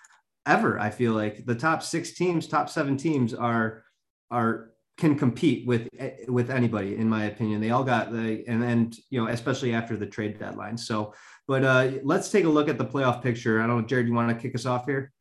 ever. 0.46 0.80
I 0.80 0.90
feel 0.90 1.12
like 1.12 1.46
the 1.46 1.54
top 1.54 1.82
six 1.82 2.12
teams, 2.12 2.48
top 2.48 2.68
seven 2.68 2.96
teams 2.96 3.32
are 3.32 3.84
are 4.30 4.72
can 4.98 5.16
compete 5.16 5.66
with 5.66 5.88
with 6.26 6.50
anybody 6.50 6.96
in 6.96 7.08
my 7.08 7.26
opinion. 7.26 7.60
They 7.60 7.70
all 7.70 7.84
got 7.84 8.12
the 8.12 8.44
and 8.48 8.60
then 8.60 8.92
you 9.10 9.20
know 9.20 9.30
especially 9.30 9.72
after 9.72 9.96
the 9.96 10.06
trade 10.06 10.40
deadline. 10.40 10.76
So, 10.76 11.14
but 11.46 11.64
uh, 11.64 11.90
let's 12.02 12.30
take 12.30 12.44
a 12.44 12.48
look 12.48 12.68
at 12.68 12.78
the 12.78 12.84
playoff 12.84 13.22
picture. 13.22 13.62
I 13.62 13.68
don't 13.68 13.82
know, 13.82 13.86
Jared, 13.86 14.08
you 14.08 14.14
want 14.14 14.30
to 14.30 14.42
kick 14.42 14.56
us 14.56 14.66
off 14.66 14.86
here? 14.86 15.12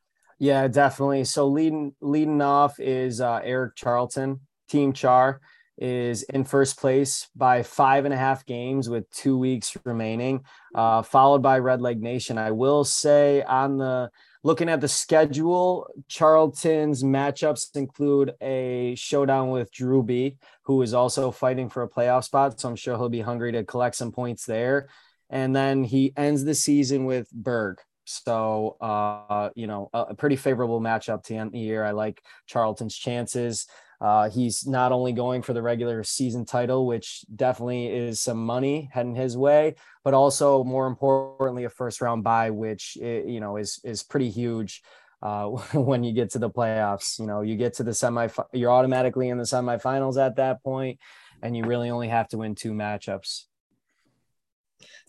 Yeah, 0.42 0.68
definitely. 0.68 1.26
So 1.26 1.48
leading 1.48 1.94
leading 2.02 2.42
off 2.42 2.80
is 2.80 3.22
uh, 3.22 3.42
Eric 3.44 3.76
Charlton, 3.76 4.40
Team 4.70 4.92
Char 4.92 5.40
is 5.78 6.24
in 6.24 6.46
first 6.46 6.80
place 6.80 7.30
by 7.36 7.62
five 7.62 8.06
and 8.06 8.14
a 8.14 8.18
half 8.18 8.44
games 8.48 8.90
with 8.90 9.08
two 9.12 9.38
weeks 9.38 9.78
remaining, 9.86 10.44
uh, 10.74 11.04
followed 11.04 11.44
by 11.44 11.60
Red 11.60 11.80
Leg 11.80 12.02
Nation. 12.02 12.40
I 12.40 12.50
will 12.50 12.84
say 12.84 13.44
on 13.44 13.78
the 13.78 14.10
looking 14.44 14.68
at 14.68 14.82
the 14.82 14.88
schedule, 14.88 15.88
Charlton's 16.08 17.04
matchups 17.04 17.76
include 17.76 18.34
a 18.42 18.96
showdown 18.96 19.52
with 19.52 19.72
Drew 19.72 20.02
B, 20.02 20.38
who 20.64 20.82
is 20.82 20.96
also 20.96 21.30
fighting 21.30 21.70
for 21.70 21.84
a 21.84 21.88
playoff 21.88 22.24
spot. 22.24 22.60
So 22.60 22.68
I'm 22.68 22.76
sure 22.76 22.98
he'll 22.98 23.10
be 23.10 23.22
hungry 23.22 23.52
to 23.52 23.64
collect 23.64 23.96
some 23.96 24.12
points 24.12 24.48
there. 24.48 24.90
And 25.30 25.56
then 25.56 25.84
he 25.84 26.14
ends 26.18 26.44
the 26.44 26.56
season 26.56 27.06
with 27.06 27.30
Berg. 27.32 27.78
So, 28.12 28.78
uh, 28.82 29.50
you 29.56 29.68
know, 29.68 29.90
a, 29.94 30.14
pretty 30.16 30.36
favorable 30.36 30.82
matchup 30.82 31.24
to 31.26 31.36
end 31.36 31.52
the 31.52 31.60
year. 31.60 31.84
I 31.84 31.92
like 31.92 32.22
Charlton's 32.46 32.96
chances. 32.96 33.68
Uh, 34.02 34.30
he's 34.30 34.66
not 34.66 34.92
only 34.92 35.14
going 35.14 35.44
for 35.44 35.54
the 35.54 35.62
regular 35.62 36.04
season 36.04 36.44
title, 36.44 36.88
which 36.88 37.24
definitely 37.36 37.88
is 37.88 38.20
some 38.20 38.44
money 38.44 38.90
heading 38.92 39.16
his 39.16 39.38
way, 39.38 39.76
but 40.04 40.14
also 40.16 40.64
more 40.64 40.88
importantly, 40.88 41.66
a 41.66 41.70
first 41.70 42.02
round 42.02 42.24
buy, 42.24 42.50
which 42.50 42.98
eh, 43.00 43.22
you 43.26 43.40
know 43.40 43.58
is 43.58 43.80
is 43.84 44.02
pretty 44.02 44.30
huge. 44.30 44.82
Uh, 45.22 45.46
when 45.74 46.04
you 46.04 46.14
get 46.14 46.32
to 46.32 46.40
the 46.40 46.50
playoffs, 46.50 47.20
you 47.20 47.28
know, 47.28 47.42
you 47.42 47.56
get 47.56 47.76
to 47.76 47.84
the 47.84 47.94
semi, 47.94 48.28
you're 48.54 48.72
automatically 48.72 49.30
in 49.30 49.38
the 49.38 49.44
semifinals 49.44 50.20
at 50.20 50.38
that 50.38 50.64
point, 50.64 51.00
and 51.44 51.56
you 51.56 51.64
really 51.64 51.92
only 51.92 52.08
have 52.08 52.28
to 52.28 52.40
win 52.40 52.56
two 52.56 52.74
matchups. 52.74 53.44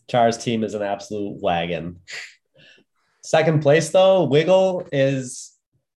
Char's 0.08 0.36
team 0.36 0.64
is 0.64 0.74
an 0.74 0.82
absolute 0.82 1.40
wagon. 1.40 2.00
Second 3.22 3.62
place, 3.62 3.90
though, 3.90 4.24
Wiggle 4.24 4.88
is 4.92 5.52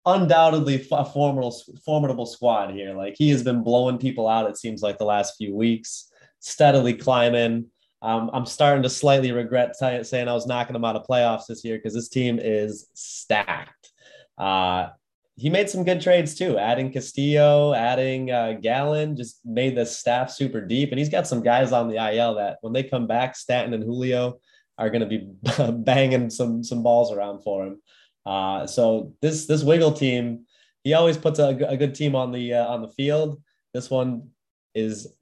undoubtedly 0.06 0.76
a 0.92 1.06
formidable 1.06 1.56
formidable 1.86 2.26
squad 2.26 2.72
here. 2.72 2.94
Like 2.94 3.16
he 3.18 3.30
has 3.30 3.44
been 3.44 3.64
blowing 3.64 3.98
people 3.98 4.28
out. 4.28 4.50
It 4.50 4.58
seems 4.58 4.82
like 4.82 4.98
the 4.98 5.06
last 5.06 5.36
few 5.38 5.56
weeks, 5.56 6.12
steadily 6.40 6.94
climbing. 6.94 7.68
Um, 8.02 8.30
I'm 8.34 8.46
starting 8.46 8.84
to 8.84 8.90
slightly 8.90 9.32
regret 9.32 9.76
t- 9.80 10.04
saying 10.04 10.28
I 10.28 10.34
was 10.34 10.46
knocking 10.46 10.76
him 10.76 10.84
out 10.84 10.98
of 10.98 11.08
playoffs 11.08 11.48
this 11.48 11.64
year 11.64 11.78
because 11.78 11.94
this 11.94 12.10
team 12.10 12.38
is 12.42 12.90
stacked. 12.94 13.92
Uh, 14.38 14.90
he 15.36 15.50
made 15.50 15.70
some 15.70 15.86
good 15.86 16.02
trades 16.02 16.36
too, 16.36 16.58
adding 16.58 16.92
Castillo, 16.92 17.74
adding 17.74 18.30
uh, 18.30 18.58
Gallen, 18.62 19.16
just 19.16 19.40
made 19.46 19.76
the 19.76 19.86
staff 19.86 20.30
super 20.30 20.60
deep. 20.60 20.92
And 20.92 21.00
he's 21.00 21.10
got 21.10 21.28
some 21.28 21.42
guys 21.42 21.72
on 21.72 21.88
the 21.88 21.96
IL 21.96 22.36
that 22.36 22.58
when 22.62 22.74
they 22.74 22.84
come 22.84 23.08
back, 23.08 23.38
Stanton 23.38 23.74
and 23.74 23.84
Julio 23.84 24.40
are 24.78 24.90
going 24.90 25.02
to 25.02 25.08
be 25.08 25.28
banging 25.84 26.30
some 26.30 26.64
some 26.64 26.84
balls 26.84 27.12
around 27.12 27.44
for 27.44 27.66
him. 27.66 27.82
Uh, 28.26 28.66
so 28.66 29.14
this 29.22 29.46
this 29.46 29.64
Wiggle 29.64 29.94
team, 29.94 30.46
he 30.84 30.94
always 30.94 31.18
puts 31.18 31.40
a, 31.40 31.50
a 31.68 31.78
good 31.78 31.96
team 31.96 32.16
on 32.16 32.32
the 32.32 32.54
uh, 32.54 32.68
on 32.68 32.82
the 32.82 32.90
field. 32.90 33.42
This 33.74 33.90
one 33.90 34.30
is 34.74 35.14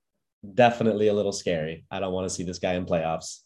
definitely 0.53 1.07
a 1.07 1.13
little 1.13 1.31
scary. 1.31 1.85
I 1.91 1.99
don't 1.99 2.13
want 2.13 2.27
to 2.27 2.33
see 2.33 2.43
this 2.43 2.59
guy 2.59 2.73
in 2.73 2.85
playoffs. 2.85 3.39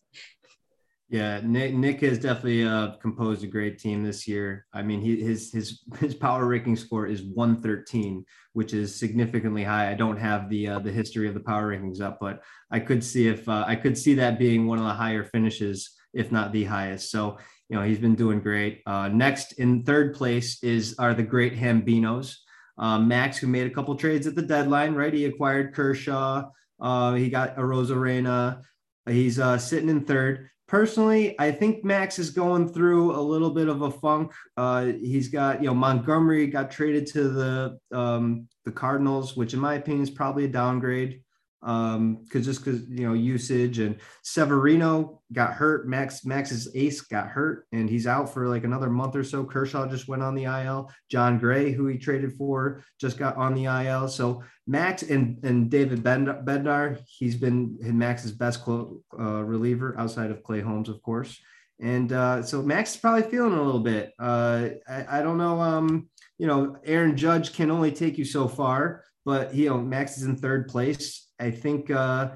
Yeah, 1.07 1.39
Nick 1.43 1.75
Nick 1.75 2.01
has 2.01 2.17
definitely 2.17 2.63
uh, 2.65 2.93
composed 2.93 3.43
a 3.43 3.47
great 3.47 3.77
team 3.77 4.03
this 4.03 4.27
year. 4.27 4.65
I 4.73 4.81
mean, 4.81 5.01
he, 5.01 5.21
his 5.21 5.51
his 5.51 5.83
his 5.99 6.15
power 6.15 6.47
ranking 6.47 6.75
score 6.75 7.05
is 7.05 7.21
113, 7.21 8.25
which 8.53 8.73
is 8.73 8.99
significantly 8.99 9.63
high. 9.63 9.91
I 9.91 9.93
don't 9.93 10.17
have 10.17 10.49
the 10.49 10.67
uh, 10.67 10.79
the 10.79 10.91
history 10.91 11.27
of 11.27 11.35
the 11.35 11.41
power 11.41 11.71
rankings 11.71 12.01
up, 12.01 12.17
but 12.19 12.41
I 12.71 12.79
could 12.79 13.03
see 13.03 13.27
if 13.27 13.47
uh, 13.47 13.63
I 13.67 13.75
could 13.75 13.95
see 13.95 14.15
that 14.15 14.39
being 14.39 14.65
one 14.65 14.79
of 14.79 14.85
the 14.85 14.93
higher 14.93 15.23
finishes, 15.23 15.94
if 16.15 16.31
not 16.31 16.51
the 16.51 16.63
highest. 16.63 17.11
So 17.11 17.37
you 17.69 17.75
know 17.75 17.83
he's 17.83 17.99
been 17.99 18.15
doing 18.15 18.39
great. 18.39 18.81
Uh, 18.85 19.09
next 19.09 19.53
in 19.53 19.83
third 19.83 20.15
place 20.15 20.63
is 20.63 20.95
are 20.97 21.13
the 21.13 21.23
great 21.23 21.55
Hambinos. 21.55 22.35
Uh, 22.77 22.99
Max, 22.99 23.37
who 23.37 23.47
made 23.47 23.67
a 23.67 23.73
couple 23.73 23.95
trades 23.95 24.27
at 24.27 24.35
the 24.35 24.41
deadline, 24.41 24.95
right? 24.95 25.13
He 25.13 25.25
acquired 25.25 25.73
Kershaw. 25.73 26.49
Uh, 26.79 27.13
he 27.13 27.29
got 27.29 27.55
Arozarena. 27.55 28.61
He's 29.07 29.39
uh, 29.39 29.57
sitting 29.57 29.89
in 29.89 30.03
third. 30.03 30.49
Personally, 30.67 31.39
I 31.39 31.51
think 31.51 31.85
Max 31.85 32.17
is 32.17 32.31
going 32.31 32.73
through 32.73 33.15
a 33.15 33.21
little 33.21 33.51
bit 33.51 33.69
of 33.69 33.83
a 33.83 33.91
funk. 33.91 34.33
Uh, 34.57 34.85
he's 34.85 35.29
got, 35.29 35.61
you 35.61 35.67
know, 35.67 35.75
Montgomery 35.75 36.47
got 36.47 36.71
traded 36.71 37.05
to 37.07 37.29
the 37.29 37.79
um, 37.91 38.47
the 38.65 38.71
Cardinals, 38.71 39.37
which 39.37 39.53
in 39.53 39.59
my 39.59 39.75
opinion 39.75 40.03
is 40.03 40.09
probably 40.09 40.45
a 40.45 40.49
downgrade 40.49 41.21
um 41.63 42.17
because 42.23 42.45
just 42.45 42.63
because 42.63 42.87
you 42.89 43.07
know 43.07 43.13
usage 43.13 43.79
and 43.79 43.97
severino 44.23 45.21
got 45.33 45.53
hurt. 45.53 45.87
Max 45.87 46.25
max's 46.25 46.69
ace 46.75 47.01
got 47.01 47.27
hurt 47.27 47.65
and 47.71 47.89
he's 47.89 48.07
out 48.07 48.31
for 48.31 48.47
like 48.47 48.63
another 48.63 48.89
month 48.89 49.15
or 49.15 49.23
so. 49.23 49.43
Kershaw 49.43 49.87
just 49.87 50.07
went 50.07 50.21
on 50.21 50.35
the 50.35 50.45
il 50.45 50.91
john 51.09 51.37
gray 51.39 51.71
who 51.71 51.87
he 51.87 51.97
traded 51.97 52.33
for 52.33 52.83
just 52.99 53.17
got 53.17 53.35
on 53.35 53.53
the 53.53 53.65
il 53.65 54.07
so 54.07 54.43
max 54.67 55.03
and 55.03 55.43
and 55.43 55.69
david 55.69 56.03
bednar 56.03 56.99
he's 57.07 57.35
been 57.35 57.77
max's 57.81 58.31
best 58.31 58.61
uh, 58.67 59.43
reliever 59.43 59.95
outside 59.99 60.31
of 60.31 60.43
clay 60.43 60.61
holmes 60.61 60.89
of 60.89 61.01
course. 61.01 61.39
And 61.81 62.13
uh, 62.13 62.41
so 62.41 62.61
max 62.61 62.95
is 62.95 63.01
probably 63.01 63.29
feeling 63.29 63.53
a 63.53 63.61
little 63.61 63.81
bit 63.81 64.13
uh, 64.19 64.69
I, 64.87 65.19
I 65.19 65.21
don't 65.21 65.37
know 65.37 65.59
um 65.59 66.09
you 66.37 66.47
know 66.47 66.77
aaron 66.85 67.17
judge 67.17 67.53
can 67.53 67.71
only 67.71 67.91
take 67.91 68.17
you 68.17 68.25
so 68.25 68.47
far 68.47 69.03
but 69.25 69.53
you 69.53 69.69
know 69.69 69.79
max 69.79 70.17
is 70.17 70.23
in 70.23 70.37
third 70.37 70.67
place 70.67 71.24
I 71.39 71.51
think 71.51 71.91
uh, 71.91 72.31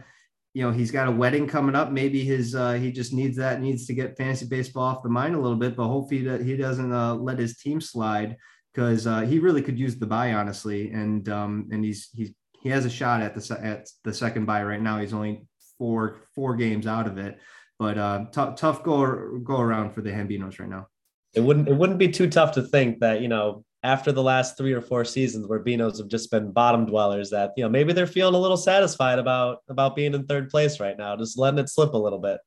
you 0.53 0.63
know 0.63 0.72
he's 0.72 0.91
got 0.91 1.08
a 1.08 1.12
wedding 1.12 1.48
coming 1.48 1.75
up. 1.75 1.91
Maybe 1.91 2.24
his 2.24 2.56
uh, 2.56 2.74
he 2.74 2.91
just 2.91 3.13
needs 3.13 3.38
that 3.38 3.62
needs 3.62 3.86
to 3.88 3.94
get 3.94 4.18
fantasy 4.18 4.46
baseball 4.46 4.84
off 4.84 5.03
the 5.03 5.10
mind 5.10 5.36
a 5.36 5.39
little 5.39 5.58
bit. 5.58 5.75
But 5.75 5.88
hopefully 5.88 6.24
that 6.24 6.41
he 6.41 6.58
doesn't 6.58 6.91
uh, 6.91 7.15
let 7.15 7.39
his 7.39 7.58
team 7.58 7.82
slide 7.82 8.36
because 8.74 9.08
uh, 9.08 9.22
he 9.22 9.39
really 9.39 9.62
could 9.62 9.79
use 9.79 9.98
the 9.98 10.06
buy 10.06 10.34
honestly. 10.34 10.91
And 10.91 11.27
um, 11.29 11.68
and 11.72 11.84
he's 11.84 12.10
he's 12.13 12.34
he 12.62 12.70
has 12.70 12.86
a 12.86 12.89
shot 12.89 13.22
at 13.22 13.36
the 13.36 13.60
at 13.62 13.88
the 14.03 14.13
second 14.13 14.46
buy 14.46 14.63
right 14.63 14.82
now. 14.82 15.00
He's 15.00 15.13
only 15.13 15.46
four 15.77 16.22
four 16.36 16.56
games 16.56 16.88
out 16.88 17.08
of 17.08 17.18
it, 17.18 17.39
but 17.77 17.98
uh, 17.98 18.25
tough 18.32 18.84
go 18.84 19.39
go 19.39 19.60
around 19.60 19.91
for 19.91 20.01
the 20.01 20.12
Hambinos 20.12 20.60
right 20.60 20.70
now. 20.70 20.88
It 21.34 21.41
wouldn't 21.41 21.68
it 21.68 21.75
wouldn't 21.75 22.00
be 22.00 22.10
too 22.10 22.29
tough 22.29 22.53
to 22.53 22.63
think 22.63 23.00
that 23.00 23.22
you 23.22 23.27
know 23.27 23.63
after 23.84 24.12
the 24.12 24.24
last 24.24 24.58
three 24.58 24.74
or 24.74 24.82
four 24.82 25.06
seasons 25.06 25.48
where 25.48 25.64
Beanos 25.64 25.98
have 25.98 26.08
just 26.08 26.32
been 26.32 26.52
bottom 26.52 26.86
dwellers 26.86 27.30
that 27.30 27.54
you 27.56 27.64
know 27.64 27.70
maybe 27.70 27.94
they're 27.94 28.08
feeling 28.08 28.36
a 28.36 28.40
little 28.40 28.58
satisfied 28.58 29.20
about 29.20 29.60
about 29.70 29.96
being 29.96 30.14
in 30.14 30.26
third 30.26 30.50
place 30.50 30.80
right 30.80 30.98
now, 30.98 31.16
just 31.16 31.38
letting 31.38 31.60
it 31.60 31.70
slip 31.70 31.94
a 31.94 31.98
little 31.98 32.20
bit. 32.20 32.40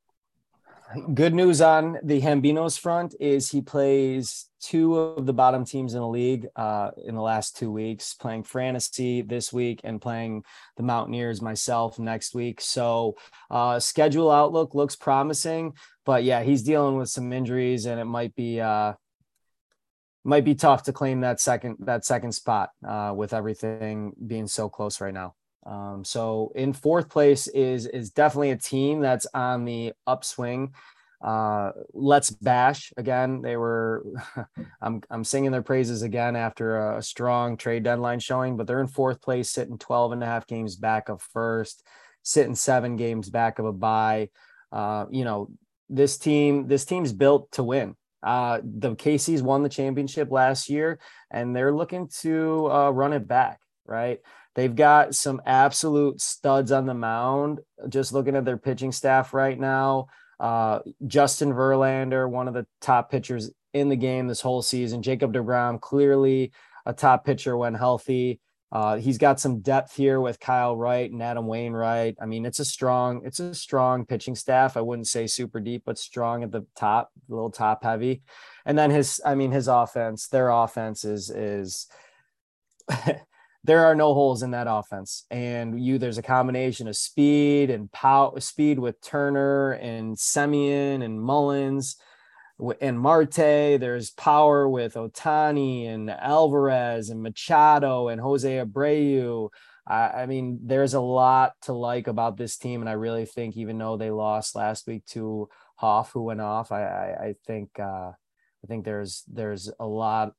Good 1.15 1.35
news 1.35 1.63
on 1.63 1.99
the 2.03 2.21
Hambinos 2.21 2.79
front 2.79 3.15
is 3.19 3.51
he 3.51 3.63
plays 3.63 4.51
two 4.61 4.99
of 4.99 5.25
the 5.25 5.33
bottom 5.33 5.65
teams 5.65 5.95
in 5.95 6.01
the 6.01 6.07
league 6.07 6.47
uh, 6.55 6.91
in 7.03 7.15
the 7.15 7.23
last 7.23 7.57
two 7.57 7.71
weeks, 7.71 8.13
playing 8.13 8.45
Fantasy 8.45 9.23
this 9.23 9.55
week 9.55 9.81
and 9.85 10.03
playing 10.03 10.45
the 10.77 10.83
Mountaineers 10.83 11.41
myself 11.41 11.99
next 11.99 12.35
week. 12.35 12.61
So 12.61 13.17
uh, 13.51 13.81
schedule 13.81 14.31
outlook 14.31 14.75
looks 14.75 14.95
promising, 14.95 15.73
but 16.05 16.25
yeah, 16.25 16.43
he's 16.43 16.63
dealing 16.63 16.99
with 16.99 17.09
some 17.09 17.33
injuries 17.33 17.87
and 17.87 17.99
it 17.99 18.05
might 18.05 18.35
be 18.35 18.61
uh, 18.61 18.93
might 20.25 20.45
be 20.45 20.55
tough 20.55 20.85
to 20.85 20.93
claim 20.93 21.21
that 21.21 21.41
second 21.41 21.77
that 21.81 22.05
second 22.05 22.33
spot 22.33 22.71
uh, 22.87 23.13
with 23.15 23.33
everything 23.33 24.13
being 24.27 24.47
so 24.47 24.69
close 24.69 25.01
right 25.01 25.15
now. 25.15 25.35
Um, 25.65 26.05
so 26.05 26.53
in 26.55 26.73
fourth 26.73 27.09
place 27.09 27.49
is 27.49 27.87
is 27.87 28.11
definitely 28.11 28.51
a 28.51 28.57
team 28.57 29.01
that's 29.01 29.27
on 29.35 29.65
the 29.65 29.93
upswing. 30.07 30.75
Uh, 31.23 31.71
let's 31.93 32.31
bash 32.31 32.93
again. 32.97 33.43
They 33.43 33.57
were, 33.57 34.05
I'm 34.83 35.03
I'm 35.09 35.25
singing 35.25 35.53
their 35.53 35.63
praises 35.63 36.03
again 36.03 36.35
after 36.35 36.95
a, 36.97 37.03
strong 37.03 37.57
trade 37.57 37.85
deadline 37.85 38.19
showing, 38.19 38.57
but 38.57 38.67
they're 38.67 38.81
in 38.81 38.89
fourth 38.89 39.23
place, 39.23 39.51
sitting 39.51 39.79
12 39.79 40.13
and 40.13 40.23
a 40.23 40.27
half 40.27 40.47
games 40.49 40.75
back 40.75 41.09
of 41.09 41.23
first, 41.23 41.87
sitting 42.25 42.57
seven 42.57 42.97
games 42.97 43.31
back 43.31 43.61
of 43.61 43.67
a 43.67 43.73
bye. 43.73 44.31
Uh, 44.73 45.07
you 45.11 45.25
know, 45.25 45.49
this 45.89 46.19
team, 46.19 46.67
this 46.67 46.85
team's 46.85 47.13
built 47.13 47.53
to 47.53 47.63
win. 47.63 47.95
Uh, 48.23 48.61
the 48.63 48.95
Casey's 48.95 49.43
won 49.43 49.63
the 49.63 49.69
championship 49.69 50.31
last 50.31 50.69
year, 50.69 50.99
and 51.31 51.55
they're 51.55 51.75
looking 51.75 52.09
to 52.21 52.71
uh, 52.71 52.91
run 52.91 53.13
it 53.13 53.27
back. 53.27 53.61
Right, 53.85 54.21
they've 54.55 54.75
got 54.75 55.15
some 55.15 55.43
absolute 55.45 56.21
studs 56.21 56.73
on 56.73 56.87
the 56.87 56.95
mound. 56.95 57.61
Just 57.89 58.13
looking 58.13 58.37
at 58.37 58.45
their 58.45 58.57
pitching 58.57 58.93
staff 58.93 59.35
right 59.35 59.59
now, 59.59 60.07
uh, 60.39 60.81
Justin 61.07 61.53
Verlander, 61.53 62.29
one 62.29 62.49
of 62.49 62.55
the 62.55 62.67
top 62.81 63.11
pitchers 63.11 63.51
in 63.75 63.89
the 63.89 63.97
game 63.97 64.27
this 64.27 64.41
whole 64.41 64.63
season. 64.63 65.03
Jacob 65.03 65.33
DeGrom, 65.33 65.81
clearly 65.81 66.53
a 66.87 66.93
top 66.93 67.25
pitcher 67.25 67.57
when 67.57 67.75
healthy. 67.75 68.41
Uh, 68.73 68.97
he's 68.97 69.19
got 69.19 69.39
some 69.39 69.61
depth 69.61 69.95
here 69.95 70.19
with 70.19 70.41
Kyle 70.41 70.75
Wright 70.75 71.11
and 71.11 71.23
Adam 71.23 71.47
Wainwright. 71.47 72.17
I 72.21 72.25
mean, 72.25 72.47
it's 72.47 72.59
a 72.59 72.65
strong, 72.65 73.21
it's 73.23 73.39
a 73.39 73.55
strong 73.55 74.07
pitching 74.07 74.35
staff. 74.35 74.79
I 74.79 74.81
wouldn't 74.81 75.09
say 75.09 75.27
super 75.27 75.61
deep, 75.61 75.83
but 75.85 75.99
strong 75.99 76.43
at 76.43 76.51
the 76.51 76.65
top, 76.75 77.11
a 77.29 77.35
little 77.35 77.51
top 77.51 77.85
heavy. 77.85 78.23
And 78.65 78.79
then 78.79 78.91
his, 78.91 79.21
I 79.27 79.35
mean, 79.35 79.51
his 79.51 79.69
offense, 79.69 80.29
their 80.29 80.49
offense 80.49 81.05
is 81.05 81.29
is 81.29 81.87
there 83.65 83.85
are 83.85 83.95
no 83.95 84.15
holes 84.15 84.43
in 84.43 84.53
that 84.53 84.69
offense. 84.69 85.27
And 85.31 85.79
you 85.79 85.99
there's 85.99 86.19
a 86.19 86.23
combination 86.23 86.89
of 86.89 86.97
speed 86.97 87.69
and 87.69 87.93
power, 87.93 88.41
speed 88.41 88.79
with 88.79 89.03
Turner 89.03 89.73
and 89.73 90.17
Semien 90.17 91.05
and 91.05 91.21
Mullins 91.21 91.97
and 92.81 92.99
Marte. 92.99 93.81
There's 93.81 94.11
power 94.11 94.69
with 94.69 94.95
Ohtani 94.95 95.89
and 95.89 96.11
Alvarez 96.11 97.11
and 97.11 97.23
Machado 97.23 98.09
and 98.09 98.21
Jose 98.21 98.51
Abreu. 98.51 99.49
I, 99.87 100.23
I, 100.23 100.27
mean, 100.27 100.61
there's 100.63 100.95
a 100.95 101.01
lot 101.01 101.53
to 101.63 101.73
like 101.73 102.07
about 102.07 102.37
this 102.37 102.57
team, 102.57 102.81
and 102.81 102.89
I 102.89 102.93
really 102.93 103.27
think 103.27 103.57
even 103.57 103.79
though 103.79 103.97
they 103.97 104.11
lost 104.11 104.55
last 104.55 104.87
week 104.87 105.05
to 105.07 105.49
Hoff, 105.77 106.13
who 106.13 106.23
went 106.23 106.41
off, 106.41 106.71
I 106.71 106.85
I, 106.85 107.25
I 107.25 107.35
think 107.47 107.71
uh, 107.79 108.13
I 108.13 108.67
think 108.69 108.85
there's 108.85 109.25
there's 109.27 109.71
a 109.81 109.87
lot 109.87 110.33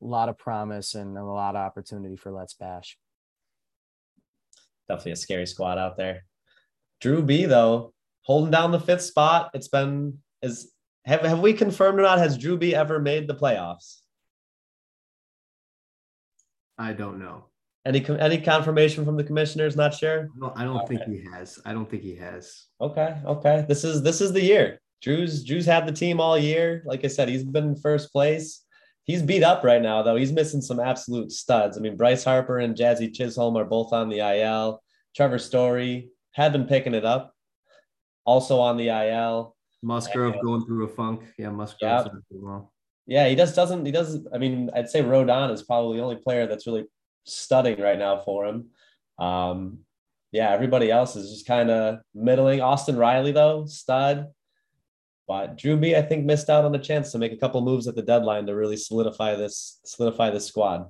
lot 0.00 0.28
of 0.28 0.38
promise 0.38 0.94
and 0.94 1.16
a 1.16 1.24
lot 1.24 1.54
of 1.54 1.60
opportunity 1.60 2.16
for 2.16 2.32
Let's 2.32 2.54
Bash. 2.54 2.98
Definitely 4.88 5.12
a 5.12 5.16
scary 5.16 5.46
squad 5.46 5.78
out 5.78 5.96
there. 5.96 6.24
Drew 7.00 7.22
B 7.22 7.44
though 7.44 7.92
holding 8.22 8.50
down 8.50 8.72
the 8.72 8.80
fifth 8.80 9.02
spot. 9.02 9.50
It's 9.54 9.68
been 9.68 10.18
is 10.42 10.72
have, 11.08 11.22
have 11.22 11.40
we 11.40 11.54
confirmed 11.54 11.98
or 11.98 12.02
not? 12.02 12.18
Has 12.18 12.36
Drew 12.36 12.58
B 12.58 12.74
ever 12.74 12.98
made 13.00 13.26
the 13.26 13.34
playoffs? 13.34 14.00
I 16.76 16.92
don't 16.92 17.18
know. 17.18 17.46
Any 17.86 18.04
any 18.20 18.38
confirmation 18.38 19.06
from 19.06 19.16
the 19.16 19.24
commissioners? 19.24 19.74
Not 19.74 19.94
sure. 19.94 20.28
No, 20.36 20.52
I 20.54 20.64
don't 20.64 20.86
think 20.86 21.02
he 21.04 21.24
has. 21.32 21.58
I 21.64 21.72
don't 21.72 21.88
think 21.90 22.02
he 22.02 22.14
has. 22.16 22.66
Okay, 22.80 23.16
okay. 23.24 23.64
This 23.66 23.84
is 23.84 24.02
this 24.02 24.20
is 24.20 24.32
the 24.32 24.42
year. 24.42 24.80
Drew's 25.00 25.44
Drew's 25.44 25.64
had 25.64 25.86
the 25.86 25.92
team 25.92 26.20
all 26.20 26.38
year. 26.38 26.82
Like 26.84 27.04
I 27.04 27.08
said, 27.08 27.30
he's 27.30 27.44
been 27.44 27.68
in 27.68 27.76
first 27.76 28.12
place. 28.12 28.64
He's 29.04 29.22
beat 29.22 29.42
up 29.42 29.64
right 29.64 29.80
now 29.80 30.02
though. 30.02 30.16
He's 30.16 30.32
missing 30.32 30.60
some 30.60 30.78
absolute 30.78 31.32
studs. 31.32 31.78
I 31.78 31.80
mean, 31.80 31.96
Bryce 31.96 32.24
Harper 32.24 32.58
and 32.58 32.76
Jazzy 32.76 33.14
Chisholm 33.14 33.56
are 33.56 33.64
both 33.64 33.94
on 33.94 34.10
the 34.10 34.18
IL. 34.18 34.82
Trevor 35.16 35.38
Story 35.38 36.10
had 36.32 36.52
been 36.52 36.66
picking 36.66 36.94
it 36.94 37.06
up, 37.06 37.32
also 38.26 38.60
on 38.60 38.76
the 38.76 38.88
IL. 38.88 39.56
Musgrove 39.82 40.34
and, 40.34 40.42
going 40.42 40.64
through 40.64 40.84
a 40.84 40.88
funk. 40.88 41.22
Yeah, 41.38 41.50
Musgrove. 41.50 42.06
Yeah. 42.06 42.20
Well. 42.30 42.72
yeah, 43.06 43.28
he 43.28 43.36
just 43.36 43.54
doesn't. 43.54 43.84
He 43.86 43.92
doesn't. 43.92 44.26
I 44.34 44.38
mean, 44.38 44.70
I'd 44.74 44.90
say 44.90 45.02
Rodon 45.02 45.52
is 45.52 45.62
probably 45.62 45.98
the 45.98 46.02
only 46.02 46.16
player 46.16 46.46
that's 46.46 46.66
really 46.66 46.86
studying 47.24 47.80
right 47.80 47.98
now 47.98 48.18
for 48.18 48.46
him. 48.46 48.66
Um, 49.18 49.80
yeah, 50.32 50.50
everybody 50.50 50.90
else 50.90 51.16
is 51.16 51.30
just 51.30 51.46
kind 51.46 51.70
of 51.70 52.00
middling. 52.14 52.60
Austin 52.60 52.96
Riley 52.96 53.32
though, 53.32 53.66
stud. 53.66 54.28
But 55.26 55.58
Drew 55.58 55.76
B, 55.76 55.94
I 55.94 56.00
think, 56.00 56.24
missed 56.24 56.48
out 56.48 56.64
on 56.64 56.72
the 56.72 56.78
chance 56.78 57.12
to 57.12 57.18
make 57.18 57.32
a 57.32 57.36
couple 57.36 57.60
moves 57.60 57.86
at 57.86 57.94
the 57.94 58.02
deadline 58.02 58.46
to 58.46 58.54
really 58.54 58.78
solidify 58.78 59.36
this 59.36 59.78
solidify 59.84 60.30
this 60.30 60.46
squad. 60.46 60.86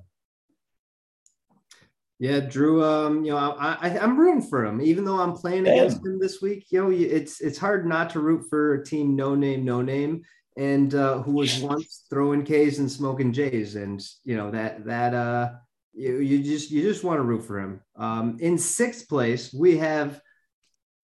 Yeah, 2.19 2.41
Drew. 2.41 2.83
Um, 2.83 3.23
you 3.23 3.31
know, 3.31 3.37
I, 3.37 3.77
I 3.81 3.89
am 4.03 4.19
rooting 4.19 4.41
for 4.41 4.65
him, 4.65 4.81
even 4.81 5.05
though 5.05 5.19
I'm 5.19 5.33
playing 5.33 5.63
Damn. 5.63 5.73
against 5.73 6.05
him 6.05 6.19
this 6.19 6.41
week. 6.41 6.65
You 6.69 6.83
know, 6.83 6.91
it's 6.91 7.39
it's 7.39 7.57
hard 7.57 7.87
not 7.87 8.09
to 8.11 8.19
root 8.19 8.49
for 8.49 8.73
a 8.73 8.85
team 8.85 9.15
no 9.15 9.35
name, 9.35 9.63
no 9.63 9.81
name, 9.81 10.23
and 10.57 10.93
uh, 10.93 11.21
who 11.21 11.31
was 11.31 11.59
once 11.59 12.05
throwing 12.09 12.43
K's 12.43 12.79
and 12.79 12.91
smoking 12.91 13.31
J's, 13.31 13.75
and 13.75 14.05
you 14.25 14.35
know 14.35 14.51
that 14.51 14.83
that 14.85 15.13
uh, 15.13 15.51
you 15.93 16.17
you 16.17 16.43
just 16.43 16.69
you 16.71 16.81
just 16.81 17.05
want 17.05 17.19
to 17.19 17.23
root 17.23 17.45
for 17.45 17.57
him. 17.57 17.81
Um, 17.95 18.37
in 18.41 18.57
sixth 18.57 19.07
place, 19.07 19.53
we 19.53 19.77
have 19.77 20.19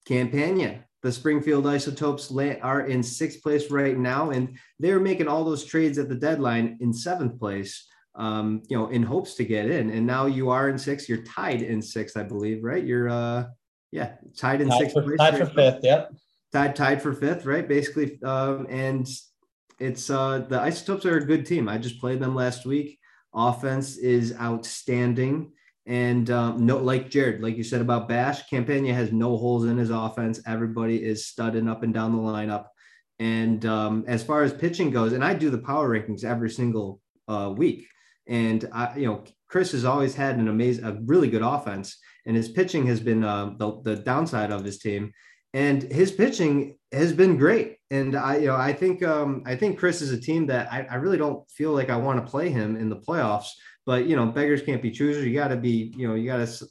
Campania. 0.06 0.84
The 1.02 1.14
Springfield 1.14 1.66
Isotopes 1.66 2.30
are 2.62 2.82
in 2.88 3.04
sixth 3.04 3.42
place 3.42 3.72
right 3.72 3.98
now, 3.98 4.32
and 4.32 4.58
they're 4.80 5.00
making 5.00 5.30
all 5.30 5.46
those 5.46 5.64
trades 5.64 5.98
at 5.98 6.10
the 6.10 6.16
deadline 6.16 6.78
in 6.82 6.92
seventh 6.92 7.40
place 7.40 7.88
um, 8.16 8.64
you 8.70 8.78
know, 8.78 8.88
in 8.88 9.04
hopes 9.04 9.36
to 9.36 9.46
get 9.46 9.70
in. 9.70 9.90
And 9.90 10.06
now 10.06 10.26
you 10.26 10.50
are 10.50 10.70
in 10.70 10.78
six. 10.78 11.08
You're 11.08 11.24
tied 11.24 11.62
in 11.62 11.82
six, 11.82 12.16
I 12.16 12.24
believe, 12.24 12.64
right? 12.64 12.84
You're, 12.84 13.10
uh, 13.10 13.46
yeah, 13.92 14.14
tied 14.38 14.62
in 14.62 14.70
tied 14.70 14.80
sixth 14.80 14.94
for, 14.94 15.04
place. 15.04 15.18
Tied 15.18 15.38
for 15.38 15.46
fifth. 15.46 15.80
Yep. 15.84 16.14
Tied, 16.54 16.76
tied 16.76 17.02
for 17.02 17.14
fifth, 17.14 17.46
right? 17.46 17.68
Basically, 17.68 18.20
um, 18.24 18.66
and 18.70 19.08
it's 19.80 20.10
uh, 20.10 20.46
the 20.48 20.60
Isotopes 20.60 21.06
are 21.06 21.18
a 21.18 21.26
good 21.26 21.46
team. 21.46 21.68
I 21.68 21.78
just 21.78 22.00
played 22.00 22.20
them 22.20 22.36
last 22.36 22.66
week. 22.66 22.98
Offense 23.34 23.98
is 23.98 24.34
outstanding. 24.40 25.52
And 25.86 26.30
um, 26.32 26.66
no, 26.66 26.78
like 26.78 27.10
Jared, 27.10 27.44
like 27.44 27.58
you 27.58 27.64
said 27.64 27.82
about 27.82 28.08
Bash, 28.08 28.48
Campania 28.50 28.94
has 28.94 29.12
no 29.12 29.38
holes 29.38 29.66
in 29.66 29.78
his 29.78 29.92
offense. 29.92 30.42
Everybody 30.48 31.04
is 31.04 31.28
studding 31.28 31.68
up 31.68 31.84
and 31.84 31.94
down 31.94 32.12
the 32.12 32.18
lineup. 32.18 32.68
And 33.20 33.66
um, 33.66 34.04
as 34.08 34.24
far 34.24 34.44
as 34.44 34.52
pitching 34.52 34.90
goes, 34.90 35.14
and 35.14 35.24
I 35.24 35.34
do 35.34 35.50
the 35.50 35.58
power 35.58 35.90
rankings 35.90 36.24
every 36.24 36.50
single 36.50 37.02
uh, 37.28 37.54
week. 37.56 37.88
And 38.28 38.68
I, 38.72 38.98
you 38.98 39.08
know, 39.08 39.24
Chris 39.48 39.72
has 39.74 39.86
always 39.86 40.16
had 40.16 40.38
an 40.38 40.48
amazing, 40.48 40.86
a 40.86 40.98
really 41.06 41.30
good 41.30 41.42
offense, 41.42 41.98
and 42.26 42.36
his 42.36 42.50
pitching 42.50 42.88
has 42.88 43.00
been 43.00 43.24
uh, 43.24 43.54
the, 43.58 43.82
the 43.84 43.96
downside 43.98 44.52
of 44.52 44.64
his 44.64 44.80
team. 44.80 45.12
And 45.54 45.84
his 45.84 46.12
pitching 46.12 46.78
has 46.92 47.14
been 47.14 47.38
great. 47.38 47.78
And 47.90 48.16
I, 48.16 48.38
you 48.38 48.48
know, 48.48 48.56
I 48.56 48.74
think, 48.74 49.04
um, 49.04 49.44
I 49.46 49.56
think 49.56 49.80
Chris 49.80 50.02
is 50.02 50.12
a 50.12 50.20
team 50.20 50.48
that 50.48 50.72
I, 50.74 50.86
I 50.90 50.96
really 50.96 51.18
don't 51.18 51.50
feel 51.50 51.72
like 51.72 51.90
I 51.90 51.96
want 51.96 52.20
to 52.20 52.30
play 52.30 52.50
him 52.50 52.76
in 52.76 52.90
the 52.90 52.98
playoffs. 52.98 53.50
But 53.86 54.08
you 54.08 54.16
know, 54.16 54.26
beggars 54.26 54.64
can't 54.64 54.82
be 54.82 54.92
choosers. 54.92 55.26
You 55.26 55.34
got 55.34 55.50
to 55.50 55.58
be, 55.58 55.94
you 55.96 56.08
know, 56.08 56.16
you 56.16 56.26
got 56.26 56.46
to 56.46 56.68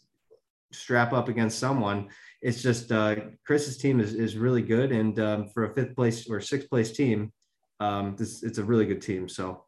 strap 0.73 1.12
up 1.12 1.29
against 1.29 1.59
someone. 1.59 2.09
It's 2.43 2.61
just 2.61 2.90
uh, 2.93 3.17
Chris's 3.47 3.79
team 3.79 4.01
is 4.01 4.14
is 4.14 4.37
really 4.37 4.62
good, 4.62 4.93
and 4.93 5.19
um, 5.19 5.49
for 5.49 5.64
a 5.64 5.75
fifth 5.75 5.95
place 5.95 6.29
or 6.29 6.40
sixth 6.40 6.69
place 6.69 6.93
team, 6.93 7.33
um, 7.81 8.17
this 8.17 8.43
it's 8.43 8.59
a 8.59 8.64
really 8.64 8.85
good 8.85 9.01
team. 9.01 9.29
So 9.29 9.64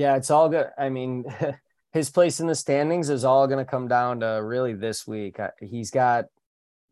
yeah, 0.00 0.16
it's 0.16 0.30
all 0.30 0.48
good. 0.48 0.68
I 0.78 0.88
mean, 0.88 1.24
his 1.92 2.08
place 2.08 2.40
in 2.40 2.46
the 2.46 2.54
standings 2.54 3.10
is 3.10 3.22
all 3.22 3.46
going 3.46 3.62
to 3.62 3.70
come 3.70 3.86
down 3.86 4.20
to 4.20 4.40
really 4.42 4.72
this 4.72 5.06
week. 5.06 5.36
He's 5.60 5.90
got 5.90 6.24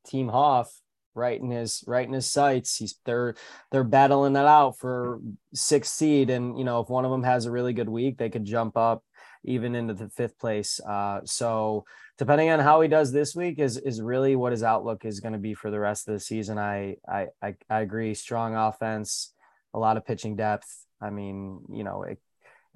Team 0.06 0.28
Hoff 0.28 0.70
right 1.14 1.40
in 1.40 1.50
his 1.50 1.82
right 1.86 2.06
in 2.06 2.12
his 2.12 2.30
sights. 2.30 2.76
He's 2.76 2.96
they're 3.06 3.34
they're 3.72 3.82
battling 3.82 4.36
it 4.36 4.44
out 4.44 4.78
for 4.78 5.20
sixth 5.54 5.94
seed, 5.94 6.28
and 6.28 6.58
you 6.58 6.64
know 6.64 6.80
if 6.80 6.90
one 6.90 7.06
of 7.06 7.10
them 7.10 7.22
has 7.22 7.46
a 7.46 7.50
really 7.50 7.72
good 7.72 7.88
week, 7.88 8.18
they 8.18 8.28
could 8.28 8.44
jump 8.44 8.76
up 8.76 9.02
even 9.42 9.74
into 9.74 9.94
the 9.94 10.10
fifth 10.10 10.38
place. 10.38 10.78
Uh, 10.80 11.20
so 11.24 11.86
depending 12.18 12.50
on 12.50 12.60
how 12.60 12.82
he 12.82 12.88
does 12.88 13.10
this 13.10 13.34
week 13.34 13.58
is 13.58 13.78
is 13.78 14.02
really 14.02 14.36
what 14.36 14.52
his 14.52 14.62
outlook 14.62 15.06
is 15.06 15.20
going 15.20 15.32
to 15.32 15.38
be 15.38 15.54
for 15.54 15.70
the 15.70 15.80
rest 15.80 16.08
of 16.08 16.12
the 16.12 16.20
season. 16.20 16.58
I 16.58 16.96
I 17.08 17.28
I, 17.40 17.54
I 17.70 17.80
agree. 17.80 18.12
Strong 18.12 18.54
offense, 18.54 19.32
a 19.72 19.78
lot 19.78 19.96
of 19.96 20.04
pitching 20.04 20.36
depth. 20.36 20.84
I 21.00 21.08
mean, 21.08 21.60
you 21.70 21.84
know, 21.84 22.02
it, 22.02 22.18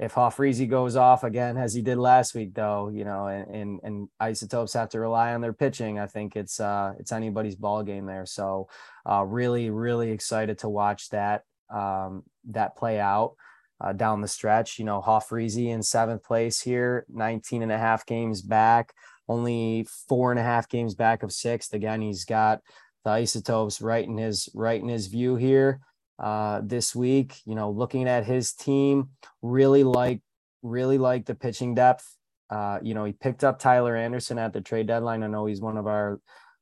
if 0.02 0.14
Hoffreezy 0.14 0.68
goes 0.68 0.96
off 0.96 1.22
again 1.22 1.56
as 1.56 1.72
he 1.74 1.80
did 1.80 1.96
last 1.96 2.34
week, 2.34 2.54
though, 2.54 2.88
you 2.88 3.04
know, 3.04 3.28
and, 3.28 3.54
and, 3.54 3.80
and 3.84 4.08
isotopes 4.18 4.72
have 4.72 4.88
to 4.88 4.98
rely 4.98 5.32
on 5.32 5.40
their 5.40 5.52
pitching, 5.52 6.00
I 6.00 6.08
think 6.08 6.34
it's 6.34 6.58
uh 6.58 6.94
it's 6.98 7.12
anybody's 7.12 7.54
ball 7.54 7.84
game 7.84 8.06
there. 8.06 8.26
So 8.26 8.68
uh 9.08 9.22
really, 9.22 9.70
really 9.70 10.10
excited 10.10 10.58
to 10.58 10.68
watch 10.68 11.08
that 11.10 11.44
um 11.72 12.24
that 12.50 12.76
play 12.76 12.98
out 12.98 13.36
uh, 13.80 13.92
down 13.92 14.22
the 14.22 14.28
stretch. 14.28 14.80
You 14.80 14.86
know, 14.86 15.00
Hoffreezy 15.00 15.68
in 15.68 15.84
seventh 15.84 16.24
place 16.24 16.60
here, 16.60 17.06
19 17.08 17.62
and 17.62 17.70
a 17.70 17.78
half 17.78 18.04
games 18.04 18.42
back, 18.42 18.92
only 19.28 19.86
four 20.08 20.32
and 20.32 20.40
a 20.40 20.42
half 20.42 20.68
games 20.68 20.96
back 20.96 21.22
of 21.22 21.32
sixth. 21.32 21.74
Again, 21.74 22.02
he's 22.02 22.24
got 22.24 22.60
the 23.04 23.10
isotopes 23.10 23.80
right 23.80 24.04
in 24.04 24.18
his 24.18 24.48
right 24.52 24.82
in 24.82 24.88
his 24.88 25.06
view 25.06 25.36
here 25.36 25.80
uh, 26.22 26.62
this 26.64 26.94
week. 26.94 27.40
You 27.44 27.54
know, 27.54 27.70
looking 27.70 28.08
at 28.08 28.24
his 28.24 28.52
team, 28.54 29.10
really 29.42 29.84
like 29.84 30.20
really 30.62 30.98
like 30.98 31.26
the 31.26 31.34
pitching 31.34 31.74
depth. 31.74 32.16
Uh, 32.48 32.78
you 32.82 32.94
know, 32.94 33.04
he 33.04 33.12
picked 33.12 33.44
up 33.44 33.58
Tyler 33.58 33.96
Anderson 33.96 34.38
at 34.38 34.52
the 34.52 34.60
trade 34.60 34.86
deadline. 34.86 35.22
I 35.22 35.26
know 35.26 35.46
he's 35.46 35.60
one 35.60 35.76
of 35.76 35.86
our 35.86 36.20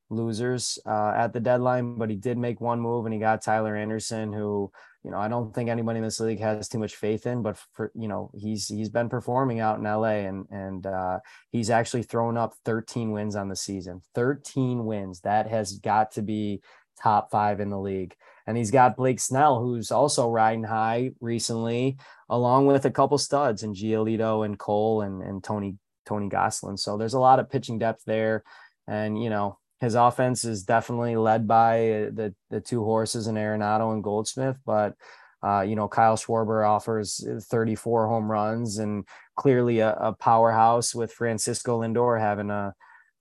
losers 0.09 0.79
uh, 0.87 1.13
at 1.17 1.33
the 1.33 1.41
deadline, 1.41 1.97
but 1.97 2.11
he 2.11 2.17
did 2.17 2.37
make 2.37 2.61
one 2.61 2.81
move 2.81 3.07
and 3.07 3.15
he 3.15 3.21
got 3.21 3.43
Tyler 3.43 3.77
Anderson, 3.77 4.33
who 4.33 4.71
you 5.05 5.11
know 5.11 5.19
I 5.19 5.29
don't 5.29 5.55
think 5.55 5.71
anybody 5.71 5.99
in 5.99 6.05
this 6.05 6.21
league 6.21 6.41
has 6.41 6.69
too 6.69 6.79
much 6.79 6.97
faith 6.97 7.27
in, 7.27 7.43
but 7.43 7.59
for 7.73 7.91
you 7.95 8.09
know 8.09 8.31
he's 8.35 8.69
he's 8.69 8.89
been 8.89 9.09
performing 9.09 9.61
out 9.61 9.79
in 9.79 9.85
LA 9.85 10.27
and 10.29 10.47
and 10.51 10.87
uh, 10.87 11.21
he's 11.51 11.71
actually 11.71 12.03
thrown 12.03 12.37
up 12.37 12.55
13 12.65 13.13
wins 13.13 13.37
on 13.37 13.49
the 13.49 13.57
season. 13.57 14.03
13 14.15 14.85
wins 14.85 15.21
that 15.21 15.49
has 15.49 15.79
got 15.79 16.13
to 16.13 16.23
be 16.23 16.61
top 17.01 17.31
five 17.31 17.61
in 17.61 17.71
the 17.71 17.79
league. 17.79 18.15
And 18.51 18.59
he's 18.59 18.73
got 18.73 18.97
Blake 18.97 19.21
Snell, 19.21 19.61
who's 19.61 19.93
also 19.93 20.29
riding 20.29 20.65
high 20.65 21.13
recently, 21.21 21.99
along 22.29 22.67
with 22.67 22.85
a 22.85 22.91
couple 22.91 23.17
studs 23.17 23.63
and 23.63 23.77
Giolito 23.77 24.45
and 24.45 24.59
Cole 24.59 25.03
and, 25.03 25.23
and 25.23 25.43
Tony 25.43 25.77
Tony 26.05 26.29
Gonsolin. 26.29 26.77
So 26.77 26.97
there's 26.97 27.15
a 27.15 27.21
lot 27.21 27.39
of 27.39 27.49
pitching 27.49 27.79
depth 27.79 28.03
there, 28.07 28.43
and 28.89 29.23
you 29.23 29.31
know 29.31 29.61
his 29.79 29.95
offense 29.95 30.45
is 30.45 30.65
definitely 30.65 31.15
led 31.15 31.47
by 31.47 31.91
uh, 31.91 32.11
the 32.13 32.35
the 32.51 32.61
two 32.61 32.83
horses 32.83 33.29
in 33.29 33.37
Arenado 33.37 33.95
and 33.95 34.03
Goldschmidt, 34.03 34.57
but. 34.67 34.95
Uh, 35.43 35.63
you 35.63 35.75
know, 35.75 35.89
Kyle 35.89 36.19
Schwarber 36.19 36.69
offers 36.69 37.27
34 37.45 38.09
home 38.09 38.31
runs 38.31 38.77
and 38.77 39.07
clearly 39.37 39.79
a, 39.79 39.95
a 39.95 40.13
powerhouse 40.13 40.95
with 40.95 41.15
Francisco 41.15 41.81
Lindor 41.81 42.21
having 42.21 42.51
a 42.51 42.75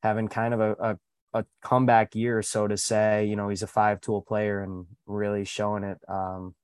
having 0.03 0.27
kind 0.27 0.53
of 0.53 0.59
a, 0.59 0.71
a 0.73 0.97
a 1.33 1.45
comeback 1.61 2.15
year, 2.15 2.41
so 2.41 2.67
to 2.67 2.77
say. 2.77 3.25
You 3.25 3.35
know, 3.35 3.49
he's 3.49 3.63
a 3.63 3.67
five 3.67 4.01
tool 4.01 4.21
player 4.21 4.61
and 4.61 4.85
really 5.05 5.45
showing 5.45 5.83
it. 5.83 5.99
Um, 6.07 6.55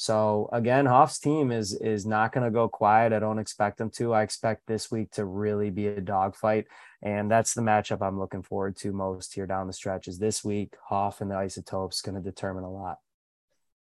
so 0.00 0.48
again, 0.52 0.86
Hoff's 0.86 1.18
team 1.18 1.50
is 1.50 1.74
is 1.74 2.06
not 2.06 2.32
going 2.32 2.44
to 2.44 2.52
go 2.52 2.68
quiet. 2.68 3.12
I 3.12 3.18
don't 3.18 3.40
expect 3.40 3.78
them 3.78 3.90
to. 3.96 4.14
I 4.14 4.22
expect 4.22 4.66
this 4.68 4.92
week 4.92 5.10
to 5.12 5.24
really 5.24 5.70
be 5.70 5.88
a 5.88 6.00
dogfight, 6.00 6.66
and 7.02 7.28
that's 7.28 7.52
the 7.52 7.62
matchup 7.62 8.00
I'm 8.00 8.16
looking 8.16 8.44
forward 8.44 8.76
to 8.76 8.92
most 8.92 9.34
here 9.34 9.48
down 9.48 9.66
the 9.66 9.72
stretch. 9.72 10.06
Is 10.06 10.20
this 10.20 10.44
week 10.44 10.74
Hoff 10.88 11.20
and 11.20 11.28
the 11.28 11.34
Isotopes 11.34 12.00
going 12.00 12.14
to 12.14 12.20
determine 12.20 12.62
a 12.62 12.70
lot? 12.70 12.98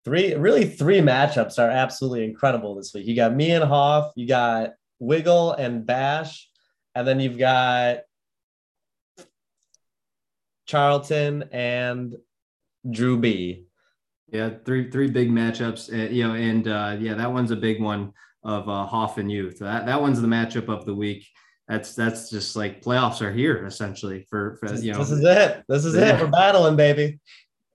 Three 0.03 0.35
really 0.35 0.65
three 0.65 0.99
matchups 0.99 1.57
are 1.57 1.69
absolutely 1.69 2.25
incredible 2.25 2.75
this 2.75 2.93
week. 2.93 3.07
You 3.07 3.15
got 3.15 3.33
me 3.33 3.51
and 3.51 3.63
Hoff, 3.63 4.11
you 4.17 4.27
got 4.27 4.73
Wiggle 4.99 5.53
and 5.53 5.85
Bash, 5.85 6.49
and 6.95 7.07
then 7.07 7.21
you've 7.21 7.37
got 7.37 7.99
Charlton 10.65 11.43
and 11.51 12.15
Drew 12.89 13.17
B. 13.17 13.65
Yeah, 14.31 14.49
three 14.65 14.89
three 14.89 15.11
big 15.11 15.29
matchups, 15.29 15.93
uh, 15.93 16.09
you 16.09 16.27
know, 16.27 16.33
and 16.33 16.67
uh, 16.67 16.97
yeah, 16.99 17.13
that 17.13 17.31
one's 17.31 17.51
a 17.51 17.55
big 17.55 17.81
one 17.81 18.13
of 18.43 18.67
uh, 18.67 18.85
Hoff 18.85 19.17
and 19.17 19.31
Youth. 19.31 19.59
That 19.59 19.85
that 19.85 20.01
one's 20.01 20.21
the 20.21 20.27
matchup 20.27 20.69
of 20.69 20.85
the 20.85 20.95
week. 20.95 21.27
That's 21.67 21.95
that's 21.95 22.29
just 22.29 22.55
like 22.55 22.83
playoffs 22.83 23.21
are 23.21 23.31
here 23.31 23.65
essentially 23.65 24.25
for, 24.29 24.57
for 24.57 24.73
you 24.75 24.91
know. 24.91 24.99
This 24.99 25.11
is 25.11 25.23
it. 25.23 25.63
This 25.69 25.85
is 25.85 25.95
yeah. 25.95 26.17
it. 26.17 26.21
We're 26.21 26.27
battling, 26.27 26.75
baby. 26.75 27.19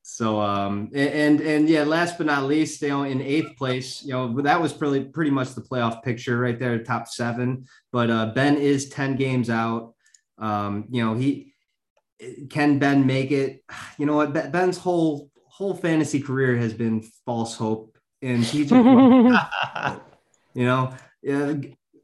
So 0.03 0.40
um 0.40 0.90
and, 0.94 1.40
and 1.40 1.68
yeah, 1.68 1.85
last 1.85 2.18
but 2.18 2.27
not 2.27 2.44
least, 2.44 2.83
you 2.83 2.88
know, 2.88 3.05
in 3.05 3.22
eighth 3.22 3.57
place, 3.57 4.03
you 4.03 4.12
know, 4.12 4.40
that 4.42 4.61
was 4.61 4.72
pretty 4.72 5.05
pretty 5.05 5.31
much 5.31 5.55
the 5.55 5.62
playoff 5.62 6.03
picture 6.03 6.38
right 6.38 6.59
there, 6.59 6.83
top 6.83 7.09
seven. 7.09 7.66
But 7.92 8.11
uh 8.11 8.27
Ben 8.27 8.57
is 8.57 8.88
10 8.88 9.16
games 9.16 9.48
out. 9.48 9.94
Um, 10.38 10.87
you 10.90 11.05
know, 11.05 11.14
he 11.14 11.55
can 12.50 12.78
Ben 12.78 13.07
make 13.07 13.31
it? 13.31 13.62
You 13.98 14.07
know 14.07 14.16
what? 14.16 14.33
Ben's 14.52 14.78
whole 14.78 15.31
whole 15.46 15.74
fantasy 15.74 16.20
career 16.20 16.57
has 16.57 16.72
been 16.72 17.02
false 17.24 17.57
hope, 17.57 17.98
and 18.22 18.44
he 18.44 18.64
just, 18.64 18.72
you 20.54 20.64
know, 20.64 20.94
uh, 21.31 21.54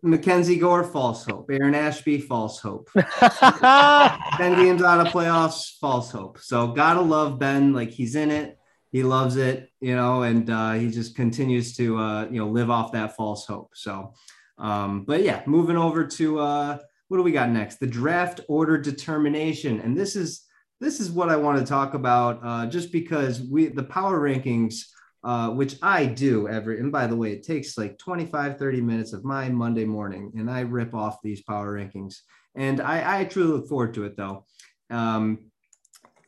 Mackenzie 0.03 0.59
Gore, 0.59 0.85
false 0.85 1.24
hope. 1.24 1.50
Aaron 1.50 1.74
Ashby, 1.74 2.20
false 2.20 2.61
hope. 2.61 2.90
ben 2.94 4.57
games 4.57 4.83
out 4.83 5.07
of 5.07 5.12
playoffs, 5.12 5.79
false 5.81 6.11
hope. 6.11 6.38
So 6.38 6.68
gotta 6.68 7.00
love 7.00 7.38
Ben. 7.38 7.72
Like 7.72 7.90
he's 7.90 8.14
in 8.14 8.31
it. 8.31 8.59
He 8.92 9.03
loves 9.03 9.37
it, 9.37 9.70
you 9.81 9.96
know, 9.96 10.22
and 10.22 10.48
uh, 10.48 10.72
he 10.74 10.88
just 10.88 11.16
continues 11.16 11.77
to, 11.79 11.98
uh, 11.98 12.24
you 12.31 12.38
know, 12.38 12.48
live 12.48 12.70
off 12.70 12.92
that 12.92 13.16
false 13.16 13.44
hope. 13.44 13.72
So, 13.74 14.14
um, 14.57 15.05
but 15.05 15.24
yeah, 15.24 15.42
moving 15.46 15.77
over 15.77 16.07
to 16.07 16.38
uh, 16.38 16.79
what 17.14 17.18
do 17.18 17.22
we 17.22 17.31
got 17.31 17.50
next? 17.50 17.77
The 17.77 17.87
draft 17.87 18.40
order 18.48 18.77
determination, 18.77 19.81
and 19.81 19.96
this 19.96 20.16
is 20.16 20.48
this 20.81 20.98
is 20.98 21.12
what 21.12 21.29
I 21.29 21.37
want 21.37 21.61
to 21.61 21.64
talk 21.64 21.94
about, 21.94 22.40
uh, 22.42 22.66
just 22.66 22.90
because 22.90 23.40
we 23.40 23.68
the 23.68 23.85
power 23.85 24.18
rankings, 24.18 24.81
uh, 25.22 25.50
which 25.50 25.77
I 25.81 26.07
do 26.07 26.48
every. 26.48 26.81
And 26.81 26.90
by 26.90 27.07
the 27.07 27.14
way, 27.14 27.31
it 27.31 27.44
takes 27.44 27.79
like 27.79 27.98
25, 27.98 28.59
30 28.59 28.81
minutes 28.81 29.12
of 29.12 29.24
my 29.24 29.48
Monday 29.48 29.85
morning, 29.85 30.33
and 30.37 30.50
I 30.50 30.62
rip 30.62 30.92
off 30.92 31.22
these 31.22 31.40
power 31.44 31.79
rankings, 31.79 32.16
and 32.57 32.81
I, 32.81 33.20
I 33.20 33.24
truly 33.27 33.53
look 33.53 33.68
forward 33.68 33.94
to 33.94 34.07
it 34.07 34.16
though. 34.16 34.44
Um, 34.90 35.53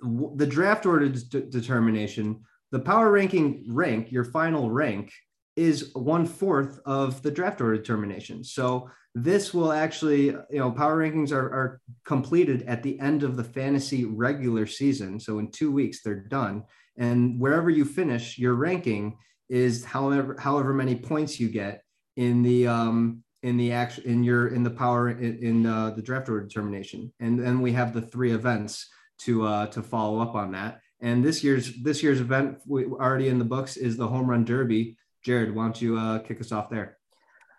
the 0.01 0.47
draft 0.47 0.87
order 0.87 1.09
determination, 1.09 2.45
the 2.71 2.79
power 2.79 3.11
ranking 3.11 3.65
rank, 3.67 4.13
your 4.13 4.23
final 4.23 4.71
rank 4.71 5.11
is 5.57 5.91
one 5.95 6.27
fourth 6.27 6.79
of 6.85 7.23
the 7.23 7.31
draft 7.31 7.61
order 7.61 7.77
determination. 7.77 8.45
So 8.45 8.91
this 9.15 9.55
will 9.55 9.73
actually, 9.73 10.27
you 10.27 10.59
know, 10.59 10.71
power 10.71 10.99
rankings 10.99 11.33
are, 11.33 11.47
are 11.47 11.81
completed 12.05 12.63
at 12.65 12.83
the 12.83 13.01
end 13.01 13.23
of 13.23 13.37
the 13.37 13.45
fantasy 13.45 14.05
regular 14.05 14.67
season. 14.67 15.19
So 15.19 15.39
in 15.39 15.51
two 15.51 15.73
weeks, 15.73 16.03
they're 16.03 16.15
done. 16.15 16.65
And 16.99 17.41
wherever 17.41 17.71
you 17.71 17.87
finish, 17.87 18.39
your 18.39 18.55
ranking 18.55 19.17
is 19.49 19.85
however 19.85 20.37
however 20.39 20.75
many 20.75 20.97
points 20.97 21.39
you 21.39 21.49
get 21.49 21.83
in 22.17 22.43
the 22.43 22.67
um 22.67 23.23
in 23.43 23.57
the 23.57 23.73
action 23.73 24.05
in 24.05 24.25
your 24.25 24.49
in 24.49 24.63
the 24.63 24.71
power 24.71 25.11
in, 25.11 25.39
in 25.39 25.67
uh, 25.67 25.91
the 25.91 26.03
draft 26.03 26.29
order 26.29 26.45
determination. 26.45 27.13
And 27.21 27.39
then 27.39 27.61
we 27.61 27.73
have 27.73 27.95
the 27.95 28.03
three 28.03 28.33
events 28.33 28.89
to 29.21 29.47
uh 29.47 29.67
to 29.69 29.83
follow 29.83 30.21
up 30.21 30.35
on 30.35 30.53
that. 30.53 30.81
And 31.01 31.25
this 31.25 31.45
year's 31.45 31.73
this 31.83 32.03
year's 32.03 32.21
event 32.21 32.59
we, 32.67 32.85
already 32.87 33.29
in 33.29 33.39
the 33.39 33.45
books 33.45 33.77
is 33.77 33.97
the 33.97 34.09
home 34.09 34.29
run 34.29 34.45
derby. 34.45 34.97
Jared, 35.27 35.53
why 35.53 35.65
don't 35.65 35.83
you 35.83 35.99
uh, 35.99 36.21
kick 36.21 36.41
us 36.41 36.53
off 36.53 36.71
there? 36.71 36.99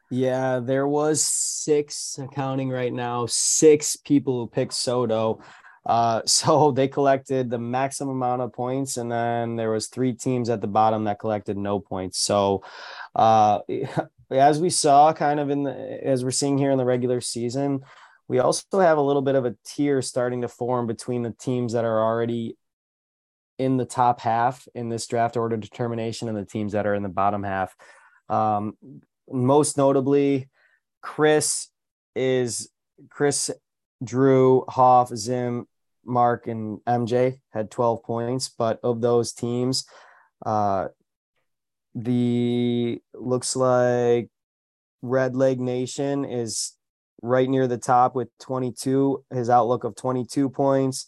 Yeah, 0.09 0.61
there 0.63 0.87
was 0.87 1.21
six 1.21 2.17
accounting 2.17 2.69
right 2.69 2.93
now, 2.93 3.25
six 3.25 3.97
people 3.97 4.39
who 4.39 4.47
picked 4.47 4.73
Soto. 4.73 5.41
Uh, 5.85 6.21
so 6.25 6.71
they 6.71 6.87
collected 6.87 7.49
the 7.49 7.57
maximum 7.57 8.15
amount 8.15 8.41
of 8.41 8.53
points, 8.53 8.95
and 8.95 9.11
then 9.11 9.57
there 9.57 9.69
was 9.69 9.87
three 9.87 10.13
teams 10.13 10.49
at 10.49 10.61
the 10.61 10.67
bottom 10.67 11.03
that 11.03 11.19
collected 11.19 11.57
no 11.57 11.77
points. 11.77 12.19
So, 12.19 12.63
uh, 13.15 13.59
as 14.31 14.61
we 14.61 14.69
saw, 14.69 15.11
kind 15.11 15.37
of 15.37 15.49
in 15.49 15.63
the 15.63 15.99
as 16.05 16.23
we're 16.23 16.31
seeing 16.31 16.57
here 16.57 16.71
in 16.71 16.77
the 16.77 16.85
regular 16.85 17.19
season, 17.19 17.81
we 18.29 18.39
also 18.39 18.79
have 18.79 18.97
a 18.97 19.01
little 19.01 19.21
bit 19.21 19.35
of 19.35 19.45
a 19.45 19.57
tier 19.65 20.01
starting 20.01 20.43
to 20.43 20.47
form 20.47 20.87
between 20.87 21.21
the 21.21 21.31
teams 21.37 21.73
that 21.73 21.83
are 21.83 22.01
already 22.01 22.55
in 23.57 23.77
the 23.77 23.85
top 23.85 24.21
half 24.21 24.67
in 24.75 24.89
this 24.89 25.07
draft 25.07 25.37
order 25.37 25.57
determination 25.57 26.27
and 26.27 26.37
the 26.37 26.45
teams 26.45 26.73
that 26.73 26.85
are 26.85 26.93
in 26.93 27.03
the 27.03 27.09
bottom 27.09 27.43
half. 27.43 27.75
Um, 28.29 28.77
most 29.29 29.77
notably, 29.77 30.49
Chris 31.01 31.69
is 32.15 32.69
Chris, 33.09 33.51
Drew, 34.03 34.63
Hoff, 34.69 35.09
Zim, 35.15 35.67
Mark, 36.05 36.47
and 36.47 36.79
MJ 36.85 37.39
had 37.51 37.71
12 37.71 38.03
points. 38.03 38.49
But 38.49 38.79
of 38.83 39.01
those 39.01 39.33
teams, 39.33 39.85
uh, 40.45 40.89
the 41.95 43.01
looks 43.13 43.55
like 43.55 44.29
Red 45.01 45.35
Leg 45.35 45.59
Nation 45.59 46.25
is 46.25 46.73
right 47.21 47.49
near 47.49 47.67
the 47.67 47.77
top 47.77 48.15
with 48.15 48.29
22, 48.39 49.23
his 49.33 49.49
outlook 49.49 49.83
of 49.83 49.95
22 49.95 50.49
points, 50.49 51.07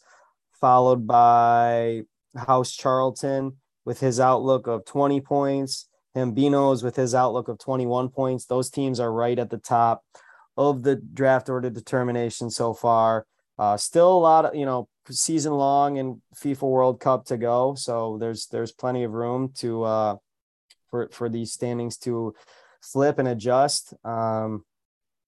followed 0.59 1.05
by 1.05 2.03
House 2.35 2.75
Charlton 2.75 3.57
with 3.85 3.99
his 3.99 4.19
outlook 4.19 4.67
of 4.67 4.85
20 4.85 5.21
points. 5.21 5.87
Hambinos 6.15 6.83
with 6.83 6.95
his 6.95 7.13
outlook 7.13 7.47
of 7.47 7.59
21 7.59 8.09
points. 8.09 8.45
Those 8.45 8.69
teams 8.69 8.99
are 8.99 9.11
right 9.11 9.37
at 9.37 9.49
the 9.49 9.57
top 9.57 10.03
of 10.57 10.83
the 10.83 10.95
draft 10.95 11.49
order 11.49 11.69
determination 11.69 12.49
so 12.49 12.73
far. 12.73 13.25
Uh, 13.57 13.77
still 13.77 14.11
a 14.11 14.19
lot 14.19 14.45
of 14.45 14.55
you 14.55 14.65
know 14.65 14.87
season 15.09 15.53
long 15.53 15.97
and 15.97 16.21
FIFA 16.35 16.63
World 16.63 16.99
Cup 16.99 17.25
to 17.25 17.37
go, 17.37 17.75
so 17.75 18.17
there's 18.19 18.47
there's 18.47 18.71
plenty 18.71 19.03
of 19.03 19.11
room 19.11 19.51
to 19.57 19.83
uh, 19.83 20.15
for 20.89 21.09
for 21.11 21.29
these 21.29 21.53
standings 21.53 21.97
to 21.97 22.33
flip 22.81 23.19
and 23.19 23.27
adjust. 23.27 23.93
Um, 24.03 24.63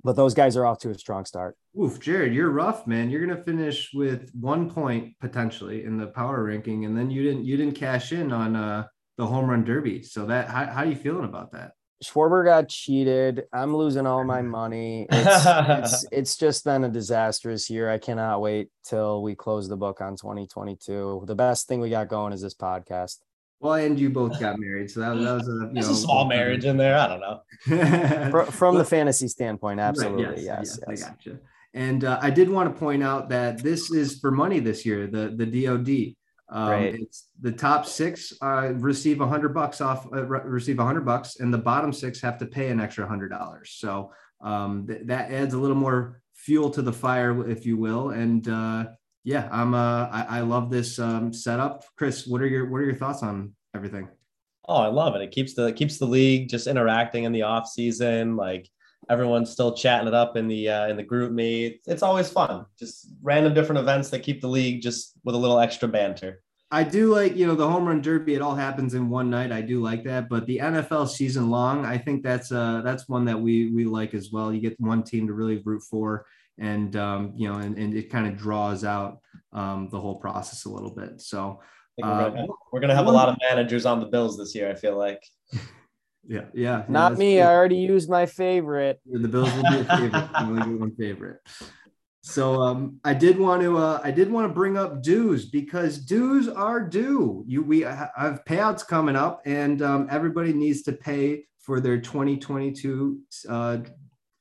but 0.04 0.16
those 0.16 0.34
guys 0.34 0.58
are 0.58 0.66
off 0.66 0.80
to 0.80 0.90
a 0.90 0.98
strong 0.98 1.26
start. 1.26 1.56
Oof, 1.80 2.00
Jared, 2.00 2.34
you're 2.34 2.52
rough, 2.52 2.88
man. 2.88 3.10
You're 3.10 3.26
gonna 3.26 3.42
finish 3.42 3.92
with 3.94 4.32
one 4.34 4.70
point 4.70 5.18
potentially 5.20 5.84
in 5.84 5.98
the 5.98 6.08
power 6.08 6.44
ranking, 6.44 6.86
and 6.86 6.98
then 6.98 7.10
you 7.10 7.24
didn't 7.24 7.46
you 7.46 7.58
didn't 7.58 7.76
cash 7.76 8.12
in 8.12 8.32
on 8.32 8.56
uh 8.56 8.88
the 9.18 9.26
home 9.26 9.50
run 9.50 9.64
derby. 9.64 10.04
So 10.04 10.26
that 10.26 10.50
how, 10.50 10.66
how 10.66 10.82
are 10.82 10.86
you 10.86 10.96
feeling 10.96 11.26
about 11.26 11.52
that? 11.52 11.74
Schwarber 12.04 12.44
got 12.44 12.68
cheated. 12.68 13.44
I'm 13.54 13.76
losing 13.76 14.08
all 14.08 14.24
my 14.24 14.42
money. 14.42 15.06
It's, 15.12 15.46
it's, 15.46 16.06
it's 16.12 16.38
just 16.38 16.66
been 16.66 16.84
a 16.84 16.90
disastrous 16.90 17.70
year. 17.70 17.92
I 17.92 18.00
cannot 18.00 18.42
wait 18.42 18.70
till 18.84 19.22
we 19.22 19.36
close 19.36 19.70
the 19.70 19.78
book 19.78 20.02
on 20.02 20.16
2022. 20.16 21.26
The 21.28 21.36
best 21.36 21.68
thing 21.68 21.80
we 21.80 21.92
got 21.92 22.08
going 22.08 22.34
is 22.34 22.42
this 22.42 22.56
podcast. 22.56 23.20
Well, 23.62 23.76
and 23.76 24.00
you 24.00 24.10
both 24.10 24.40
got 24.40 24.58
married, 24.58 24.90
so 24.90 25.02
that, 25.02 25.14
that 25.14 25.34
was 25.36 25.48
a 25.48 25.70
you 25.72 25.82
know, 25.82 25.92
a 25.92 25.94
small 25.94 26.26
marriage 26.26 26.66
in 26.66 26.78
there. 26.78 26.98
I 26.98 27.08
don't 27.08 27.20
know. 27.20 28.30
from, 28.32 28.46
from 28.48 28.78
the 28.78 28.84
fantasy 28.84 29.28
standpoint, 29.28 29.80
absolutely, 29.80 30.26
right, 30.26 30.38
yes, 30.40 30.80
yes, 30.80 30.80
yes, 30.90 31.04
I 31.04 31.10
gotcha. 31.10 31.40
And 31.74 32.04
uh, 32.04 32.18
I 32.22 32.32
did 32.32 32.50
want 32.50 32.74
to 32.74 32.80
point 32.80 33.04
out 33.04 33.30
that 33.30 33.60
this 33.60 33.92
is 33.92 34.20
for 34.20 34.32
money 34.32 34.60
this 34.60 34.84
year. 34.86 35.08
The 35.08 35.34
the 35.36 35.46
DoD. 35.46 36.16
Um, 36.54 36.70
right. 36.70 36.96
It's 36.96 37.30
the 37.40 37.52
top 37.52 37.86
six 37.86 38.34
uh, 38.42 38.74
receive 38.74 39.22
a 39.22 39.28
hundred 39.28 39.54
bucks 39.54 39.80
off, 39.80 40.06
uh, 40.12 40.26
re- 40.26 40.42
receive 40.44 40.80
a 40.80 40.84
hundred 40.84 41.06
bucks, 41.06 41.40
and 41.40 41.54
the 41.54 41.58
bottom 41.58 41.94
six 41.94 42.20
have 42.22 42.38
to 42.40 42.46
pay 42.46 42.70
an 42.72 42.82
extra 42.82 43.08
hundred 43.08 43.30
dollars. 43.30 43.76
So 43.78 44.12
um, 44.42 44.86
th- 44.88 45.04
that 45.06 45.32
adds 45.32 45.54
a 45.54 45.58
little 45.58 45.78
more 45.78 46.22
fuel 46.34 46.70
to 46.72 46.82
the 46.82 46.92
fire, 46.92 47.48
if 47.50 47.66
you 47.66 47.78
will. 47.78 48.10
And 48.10 48.46
uh, 48.50 48.88
yeah, 49.24 49.48
I'm 49.52 49.74
uh, 49.74 50.08
I, 50.12 50.26
I 50.30 50.40
love 50.42 50.70
this 50.70 51.00
um, 51.00 51.32
setup. 51.34 51.84
Chris, 51.98 52.26
what 52.26 52.42
are 52.42 52.48
your 52.48 52.70
what 52.70 52.82
are 52.82 52.86
your 52.86 52.96
thoughts 52.96 53.24
on 53.24 53.54
everything? 53.76 54.08
Oh, 54.68 54.78
I 54.78 54.88
love 54.88 55.16
it. 55.16 55.22
It 55.22 55.32
keeps 55.32 55.54
the 55.54 55.68
it 55.68 55.76
keeps 55.76 55.98
the 55.98 56.06
league 56.06 56.50
just 56.50 56.68
interacting 56.68 57.26
in 57.26 57.32
the 57.32 57.44
off 57.44 57.68
season. 57.68 58.36
Like 58.36 58.68
everyone's 59.10 59.52
still 59.52 59.76
chatting 59.76 60.08
it 60.08 60.14
up 60.14 60.38
in 60.38 60.48
the 60.48 60.70
uh, 60.70 60.88
in 60.88 60.98
the 60.98 61.04
GroupMe. 61.04 61.80
It's 61.86 62.04
always 62.04 62.30
fun. 62.30 62.66
Just 62.80 63.10
random 63.22 63.54
different 63.54 63.80
events 63.80 64.10
that 64.10 64.24
keep 64.24 64.42
the 64.42 64.48
league 64.48 64.82
just 64.82 65.14
with 65.24 65.36
a 65.36 65.38
little 65.38 65.60
extra 65.60 65.88
banter. 65.88 66.42
I 66.74 66.86
do 66.86 67.14
like, 67.14 67.36
you 67.36 67.46
know, 67.46 67.56
the 67.56 67.70
home 67.70 67.86
run 67.86 68.02
derby, 68.02 68.34
it 68.34 68.42
all 68.42 68.56
happens 68.56 68.94
in 68.94 69.10
one 69.10 69.30
night. 69.30 69.52
I 69.52 69.60
do 69.60 69.82
like 69.82 70.06
that. 70.06 70.30
But 70.30 70.46
the 70.46 70.60
NFL 70.60 71.10
season 71.10 71.50
long, 71.50 71.86
I 71.86 71.98
think 71.98 72.24
that's 72.24 72.52
uh 72.52 72.82
that's 72.84 73.10
one 73.10 73.26
that 73.26 73.40
we 73.40 73.72
we 73.72 73.86
like 73.86 74.14
as 74.14 74.32
well. 74.32 74.54
You 74.54 74.62
get 74.62 74.80
one 74.80 75.04
team 75.04 75.28
to 75.28 75.34
really 75.34 75.62
root 75.66 75.84
for 75.84 76.26
and 76.62 76.96
um, 76.96 77.34
you 77.36 77.52
know, 77.52 77.60
and, 77.60 77.78
and 77.78 77.94
it 77.94 78.10
kind 78.10 78.28
of 78.28 78.38
draws 78.38 78.86
out 78.86 79.20
um 79.52 79.90
the 79.92 80.00
whole 80.00 80.16
process 80.16 80.64
a 80.66 80.70
little 80.70 80.96
bit. 80.96 81.20
So 81.20 81.60
we're, 81.98 82.08
gonna, 82.08 82.44
uh, 82.44 82.48
we're 82.72 82.80
gonna 82.80 82.96
have 82.96 83.08
a 83.08 83.12
lot 83.12 83.28
of 83.28 83.36
managers 83.50 83.86
on 83.86 84.00
the 84.00 84.06
Bills 84.06 84.38
this 84.38 84.56
year, 84.56 84.70
I 84.70 84.76
feel 84.76 84.98
like. 84.98 85.22
Yeah, 86.28 86.46
yeah. 86.54 86.84
Not 86.88 87.18
me. 87.18 87.38
Good. 87.38 87.42
I 87.42 87.52
already 87.52 87.78
used 87.78 88.08
my 88.08 88.28
favorite. 88.28 89.02
The 89.12 89.28
Bills 89.28 89.52
will 89.56 89.64
be 89.64 89.80
a 89.80 89.86
favorite. 89.86 90.30
only 90.40 90.76
one 90.76 90.96
favorite. 90.96 91.40
So 92.22 92.62
um, 92.62 93.00
I 93.04 93.16
did 93.16 93.40
want 93.40 93.64
to 93.64 93.78
uh, 93.78 94.00
I 94.04 94.12
did 94.12 94.32
want 94.32 94.48
to 94.48 94.54
bring 94.54 94.78
up 94.78 95.02
dues 95.02 95.50
because 95.50 95.98
dues 95.98 96.48
are 96.48 96.80
due. 96.80 97.44
You 97.48 97.64
we 97.64 97.82
have 97.82 98.44
payouts 98.48 98.88
coming 98.88 99.16
up, 99.16 99.42
and 99.46 99.82
um, 99.82 100.08
everybody 100.12 100.54
needs 100.54 100.84
to 100.84 100.92
pay 100.92 101.46
for 101.60 101.80
their 101.80 102.00
2022 102.00 103.20
uh, 103.50 103.78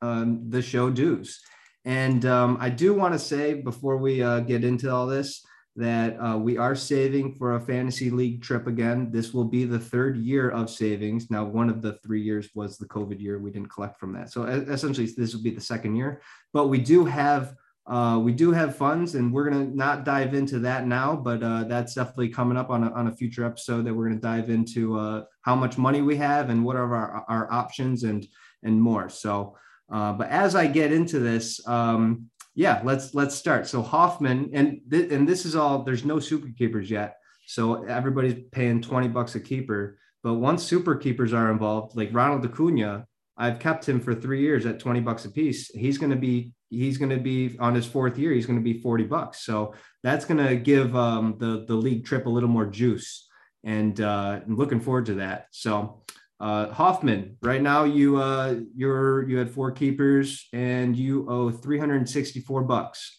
um, 0.02 0.50
the 0.50 0.60
show 0.60 0.90
dues. 0.90 1.40
And 1.84 2.26
um, 2.26 2.58
I 2.60 2.68
do 2.68 2.94
want 2.94 3.14
to 3.14 3.18
say 3.18 3.54
before 3.54 3.96
we 3.96 4.22
uh, 4.22 4.40
get 4.40 4.64
into 4.64 4.92
all 4.92 5.06
this 5.06 5.44
that 5.76 6.16
uh, 6.20 6.36
we 6.36 6.58
are 6.58 6.74
saving 6.74 7.32
for 7.34 7.54
a 7.54 7.60
fantasy 7.60 8.10
league 8.10 8.42
trip 8.42 8.66
again. 8.66 9.10
This 9.10 9.32
will 9.32 9.44
be 9.44 9.64
the 9.64 9.78
third 9.78 10.16
year 10.16 10.50
of 10.50 10.68
savings. 10.68 11.30
Now, 11.30 11.44
one 11.44 11.70
of 11.70 11.80
the 11.80 11.94
three 12.04 12.20
years 12.20 12.50
was 12.54 12.76
the 12.76 12.88
COVID 12.88 13.20
year. 13.20 13.38
We 13.38 13.50
didn't 13.50 13.70
collect 13.70 13.98
from 13.98 14.12
that. 14.14 14.30
So 14.30 14.44
essentially, 14.44 15.06
this 15.16 15.34
will 15.34 15.42
be 15.42 15.50
the 15.54 15.60
second 15.60 15.96
year. 15.96 16.20
But 16.52 16.66
we 16.66 16.78
do 16.78 17.04
have 17.04 17.54
uh, 17.86 18.20
we 18.22 18.32
do 18.32 18.52
have 18.52 18.76
funds, 18.76 19.16
and 19.16 19.32
we're 19.32 19.50
going 19.50 19.68
to 19.70 19.76
not 19.76 20.04
dive 20.04 20.32
into 20.32 20.60
that 20.60 20.86
now, 20.86 21.16
but 21.16 21.42
uh, 21.42 21.64
that's 21.64 21.94
definitely 21.94 22.28
coming 22.28 22.56
up 22.56 22.70
on 22.70 22.84
a, 22.84 22.92
on 22.92 23.08
a 23.08 23.12
future 23.12 23.44
episode 23.44 23.84
that 23.84 23.92
we're 23.92 24.04
going 24.04 24.14
to 24.14 24.22
dive 24.22 24.48
into 24.48 24.96
uh, 24.96 25.24
how 25.42 25.56
much 25.56 25.76
money 25.76 26.00
we 26.00 26.14
have 26.14 26.50
and 26.50 26.64
what 26.64 26.76
are 26.76 26.94
our, 26.94 27.24
our 27.28 27.52
options 27.52 28.04
and 28.04 28.26
and 28.62 28.80
more. 28.80 29.08
So, 29.08 29.56
uh, 29.90 30.12
but 30.12 30.28
as 30.28 30.54
I 30.54 30.66
get 30.66 30.92
into 30.92 31.18
this, 31.18 31.66
um, 31.66 32.30
yeah, 32.54 32.80
let's 32.84 33.14
let's 33.14 33.34
start. 33.34 33.66
So 33.66 33.82
Hoffman, 33.82 34.50
and 34.52 34.80
th- 34.90 35.10
and 35.10 35.28
this 35.28 35.44
is 35.44 35.56
all. 35.56 35.82
There's 35.82 36.04
no 36.04 36.18
super 36.18 36.48
keepers 36.56 36.90
yet, 36.90 37.16
so 37.46 37.84
everybody's 37.84 38.42
paying 38.52 38.80
twenty 38.80 39.08
bucks 39.08 39.34
a 39.34 39.40
keeper. 39.40 39.98
But 40.22 40.34
once 40.34 40.62
super 40.62 40.96
keepers 40.96 41.32
are 41.32 41.50
involved, 41.50 41.96
like 41.96 42.10
Ronald 42.12 42.44
Acuna, 42.44 43.06
I've 43.40 43.58
kept 43.58 43.88
him 43.88 44.00
for 44.00 44.14
three 44.14 44.42
years 44.42 44.66
at 44.66 44.78
20 44.78 45.00
bucks 45.00 45.24
a 45.24 45.30
piece. 45.30 45.68
He's 45.68 45.96
going 45.96 46.10
to 46.10 46.16
be 46.16 46.52
he's 46.68 46.98
going 46.98 47.10
to 47.10 47.16
be 47.16 47.56
on 47.58 47.74
his 47.74 47.86
fourth 47.86 48.18
year. 48.18 48.32
He's 48.32 48.46
going 48.46 48.58
to 48.58 48.62
be 48.62 48.80
40 48.80 49.04
bucks. 49.04 49.44
So 49.44 49.74
that's 50.02 50.26
going 50.26 50.46
to 50.46 50.56
give 50.56 50.94
um, 50.94 51.36
the 51.38 51.64
the 51.66 51.74
league 51.74 52.04
trip 52.04 52.26
a 52.26 52.30
little 52.30 52.50
more 52.50 52.66
juice, 52.66 53.26
and 53.64 53.98
uh, 54.00 54.40
I'm 54.46 54.56
looking 54.56 54.80
forward 54.80 55.06
to 55.06 55.14
that. 55.14 55.46
So 55.52 56.02
uh, 56.40 56.72
Hoffman, 56.72 57.36
right 57.42 57.60
now 57.60 57.84
you 57.84 58.16
uh, 58.16 58.56
you're 58.74 59.28
you 59.28 59.36
had 59.36 59.50
four 59.50 59.70
keepers 59.72 60.48
and 60.54 60.96
you 60.96 61.28
owe 61.28 61.50
364 61.50 62.62
bucks. 62.62 63.16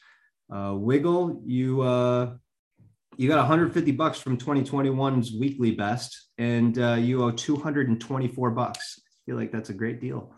Uh, 0.52 0.74
Wiggle, 0.76 1.42
you 1.46 1.82
uh, 1.82 2.34
you 3.18 3.30
got 3.30 3.38
150 3.38 3.92
bucks 3.92 4.20
from 4.20 4.38
2021's 4.38 5.34
weekly 5.34 5.72
best, 5.72 6.30
and 6.40 6.80
uh, 6.80 6.94
you 6.94 7.24
owe 7.24 7.30
224 7.32 8.52
bucks. 8.52 9.00
I 9.06 9.12
feel 9.26 9.38
like 9.38 9.52
that's 9.52 9.70
a 9.70 9.76
great 9.76 10.02
deal. 10.02 10.34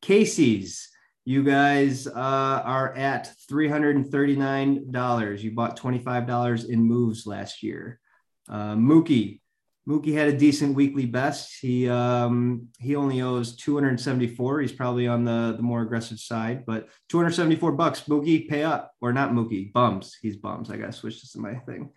Casey's, 0.00 0.88
you 1.24 1.42
guys 1.42 2.06
uh, 2.06 2.12
are 2.14 2.94
at 2.94 3.32
$339. 3.50 5.42
You 5.42 5.50
bought 5.52 5.78
$25 5.78 6.68
in 6.68 6.82
moves 6.82 7.26
last 7.26 7.62
year. 7.62 7.98
Uh, 8.48 8.74
Mookie, 8.74 9.39
Mookie 9.90 10.14
had 10.14 10.28
a 10.28 10.36
decent 10.36 10.76
weekly 10.76 11.04
best. 11.04 11.58
He 11.60 11.88
um, 11.88 12.68
he 12.78 12.94
only 12.94 13.22
owes 13.22 13.56
274. 13.56 14.60
He's 14.60 14.72
probably 14.72 15.08
on 15.08 15.24
the, 15.24 15.54
the 15.56 15.62
more 15.62 15.82
aggressive 15.82 16.20
side, 16.20 16.64
but 16.64 16.88
274 17.08 17.72
bucks. 17.72 18.02
Mookie, 18.02 18.48
pay 18.48 18.62
up. 18.62 18.92
Or 19.00 19.12
not 19.12 19.32
Mookie, 19.32 19.72
bums. 19.72 20.16
He's 20.22 20.36
bums, 20.36 20.70
I 20.70 20.76
guess, 20.76 21.02
which 21.02 21.24
is 21.24 21.34
my 21.36 21.54
thing. 21.54 21.90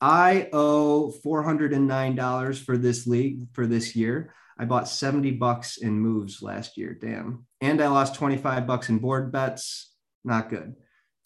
I 0.00 0.48
owe 0.52 1.12
$409 1.24 2.64
for 2.64 2.76
this 2.76 3.06
league 3.06 3.46
for 3.52 3.66
this 3.66 3.94
year. 3.94 4.34
I 4.58 4.64
bought 4.64 4.88
70 4.88 5.32
bucks 5.32 5.76
in 5.76 6.00
moves 6.00 6.42
last 6.42 6.76
year. 6.76 6.98
Damn. 7.00 7.46
And 7.60 7.80
I 7.80 7.86
lost 7.88 8.16
25 8.16 8.66
bucks 8.66 8.88
in 8.88 8.98
board 8.98 9.30
bets. 9.30 9.94
Not 10.24 10.50
good. 10.50 10.74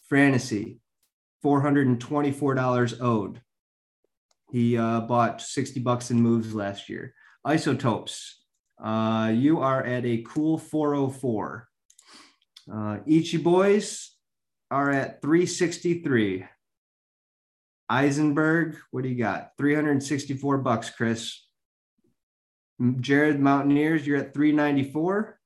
Fantasy, 0.09 0.79
$424 1.43 3.01
owed. 3.01 3.41
He 4.53 4.77
uh, 4.77 5.01
bought 5.01 5.41
60 5.41 5.79
bucks 5.79 6.11
in 6.11 6.21
moves 6.21 6.53
last 6.53 6.87
year. 6.87 7.15
Isotopes, 7.43 8.43
uh, 8.81 9.31
you 9.33 9.59
are 9.61 9.83
at 9.83 10.05
a 10.05 10.23
cool 10.27 10.59
404. 10.59 11.67
Uh, 12.71 12.97
Ichi 13.07 13.37
boys 13.37 14.11
are 14.69 14.91
at 14.91 15.23
363. 15.23 16.45
Eisenberg, 17.89 18.77
what 18.91 19.01
do 19.01 19.09
you 19.09 19.17
got? 19.17 19.53
364 19.57 20.59
bucks, 20.59 20.91
Chris. 20.91 21.35
Jared 22.99 23.39
Mountaineers, 23.39 24.05
you're 24.05 24.17
at 24.17 24.35
394. 24.35 25.39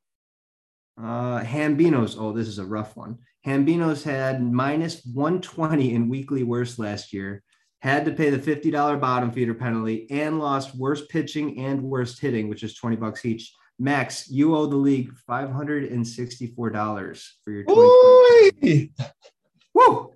Uh, 1.01 1.39
Hambinos, 1.39 2.17
oh, 2.19 2.33
this 2.33 2.49
is 2.49 2.59
a 2.59 2.65
rough 2.65 2.97
one. 2.97 3.19
Hambinos 3.45 4.03
had 4.03 4.43
minus 4.43 5.01
120 5.05 5.93
in 5.93 6.09
weekly 6.09 6.43
worst 6.43 6.77
last 6.77 7.13
year, 7.13 7.45
had 7.81 8.05
to 8.05 8.11
pay 8.11 8.29
the 8.29 8.39
$50 8.39 8.99
bottom 8.99 9.31
feeder 9.31 9.53
penalty, 9.53 10.07
and 10.09 10.39
lost 10.39 10.75
worst 10.75 11.09
pitching 11.09 11.59
and 11.59 11.81
worst 11.81 12.19
hitting, 12.19 12.49
which 12.49 12.63
is 12.63 12.75
20 12.75 12.95
bucks 12.95 13.25
each. 13.25 13.53
Max, 13.79 14.29
you 14.29 14.55
owe 14.55 14.65
the 14.65 14.75
league 14.75 15.13
$564 15.29 17.27
for 17.43 17.51
your 17.51 17.63
2020. 17.63 18.91
Woo! 19.73 20.13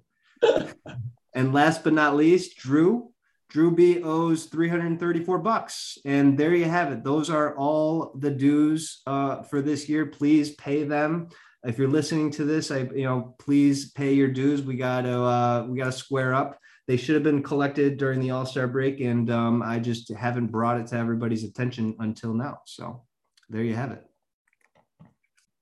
and 1.35 1.53
last 1.53 1.83
but 1.83 1.93
not 1.93 2.15
least, 2.15 2.57
Drew, 2.57 3.11
Drew 3.49 3.69
B 3.69 4.01
owes 4.01 4.45
334 4.45 5.37
bucks. 5.39 5.97
And 6.05 6.37
there 6.37 6.55
you 6.55 6.65
have 6.65 6.91
it. 6.91 7.03
Those 7.03 7.29
are 7.29 7.55
all 7.57 8.13
the 8.17 8.31
dues 8.31 9.01
uh, 9.05 9.43
for 9.43 9.61
this 9.61 9.87
year. 9.89 10.05
Please 10.07 10.55
pay 10.55 10.83
them. 10.83 11.27
If 11.63 11.77
you're 11.77 11.89
listening 11.89 12.31
to 12.31 12.45
this, 12.45 12.71
I 12.71 12.89
you 12.95 13.03
know, 13.03 13.35
please 13.37 13.91
pay 13.91 14.13
your 14.13 14.29
dues. 14.29 14.63
We 14.63 14.77
gotta 14.77 15.21
uh, 15.21 15.65
we 15.69 15.77
gotta 15.77 15.91
square 15.91 16.33
up. 16.33 16.57
They 16.91 16.97
should 16.97 17.15
have 17.15 17.23
been 17.23 17.41
collected 17.41 17.97
during 17.97 18.19
the 18.19 18.31
All 18.31 18.45
Star 18.45 18.67
break, 18.67 18.99
and 18.99 19.29
um, 19.31 19.63
I 19.63 19.79
just 19.79 20.09
haven't 20.09 20.47
brought 20.47 20.77
it 20.77 20.87
to 20.87 20.97
everybody's 20.97 21.45
attention 21.45 21.95
until 21.99 22.33
now. 22.33 22.59
So 22.65 23.03
there 23.49 23.63
you 23.63 23.75
have 23.75 23.91
it. 23.91 24.05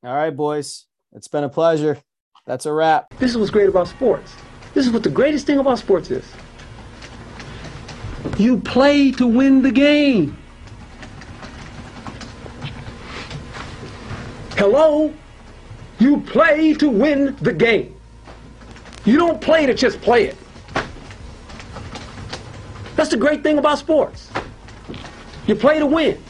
All 0.03 0.15
right, 0.15 0.35
boys. 0.35 0.87
It's 1.13 1.27
been 1.27 1.43
a 1.43 1.49
pleasure. 1.49 1.99
That's 2.47 2.65
a 2.65 2.73
wrap. 2.73 3.13
This 3.19 3.29
is 3.29 3.37
what's 3.37 3.51
great 3.51 3.69
about 3.69 3.87
sports. 3.87 4.33
This 4.73 4.87
is 4.87 4.91
what 4.91 5.03
the 5.03 5.11
greatest 5.11 5.45
thing 5.45 5.59
about 5.59 5.77
sports 5.77 6.09
is. 6.09 6.25
You 8.39 8.57
play 8.57 9.11
to 9.11 9.27
win 9.27 9.61
the 9.61 9.71
game. 9.71 10.35
Hello? 14.57 15.13
You 15.99 16.21
play 16.21 16.73
to 16.73 16.89
win 16.89 17.35
the 17.35 17.53
game. 17.53 17.95
You 19.05 19.17
don't 19.17 19.39
play 19.39 19.67
to 19.67 19.75
just 19.75 20.01
play 20.01 20.25
it. 20.25 20.35
That's 22.99 23.11
the 23.11 23.15
great 23.15 23.43
thing 23.43 23.57
about 23.57 23.77
sports. 23.77 24.29
You 25.47 25.55
play 25.55 25.79
to 25.79 25.85
win. 25.85 26.21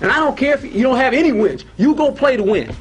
And 0.00 0.10
I 0.10 0.16
don't 0.16 0.36
care 0.36 0.52
if 0.52 0.64
you 0.64 0.82
don't 0.82 0.96
have 0.96 1.14
any 1.14 1.30
wins. 1.30 1.64
You 1.76 1.94
go 1.94 2.10
play 2.10 2.36
to 2.36 2.42
win. 2.42 2.74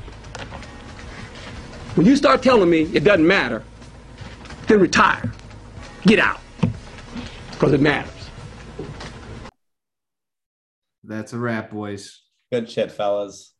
When 1.94 2.08
you 2.08 2.16
start 2.16 2.42
telling 2.42 2.68
me 2.68 2.90
it 2.96 3.04
doesn't 3.04 3.28
matter, 3.28 3.64
then 4.66 4.80
retire. 4.80 5.32
Get 6.02 6.18
out. 6.18 6.40
Because 7.52 7.74
it 7.74 7.80
matters. 7.80 8.12
That's 11.04 11.32
a 11.32 11.38
wrap, 11.38 11.70
boys. 11.70 12.24
Good 12.52 12.68
shit, 12.72 12.92
fellas. 12.92 13.54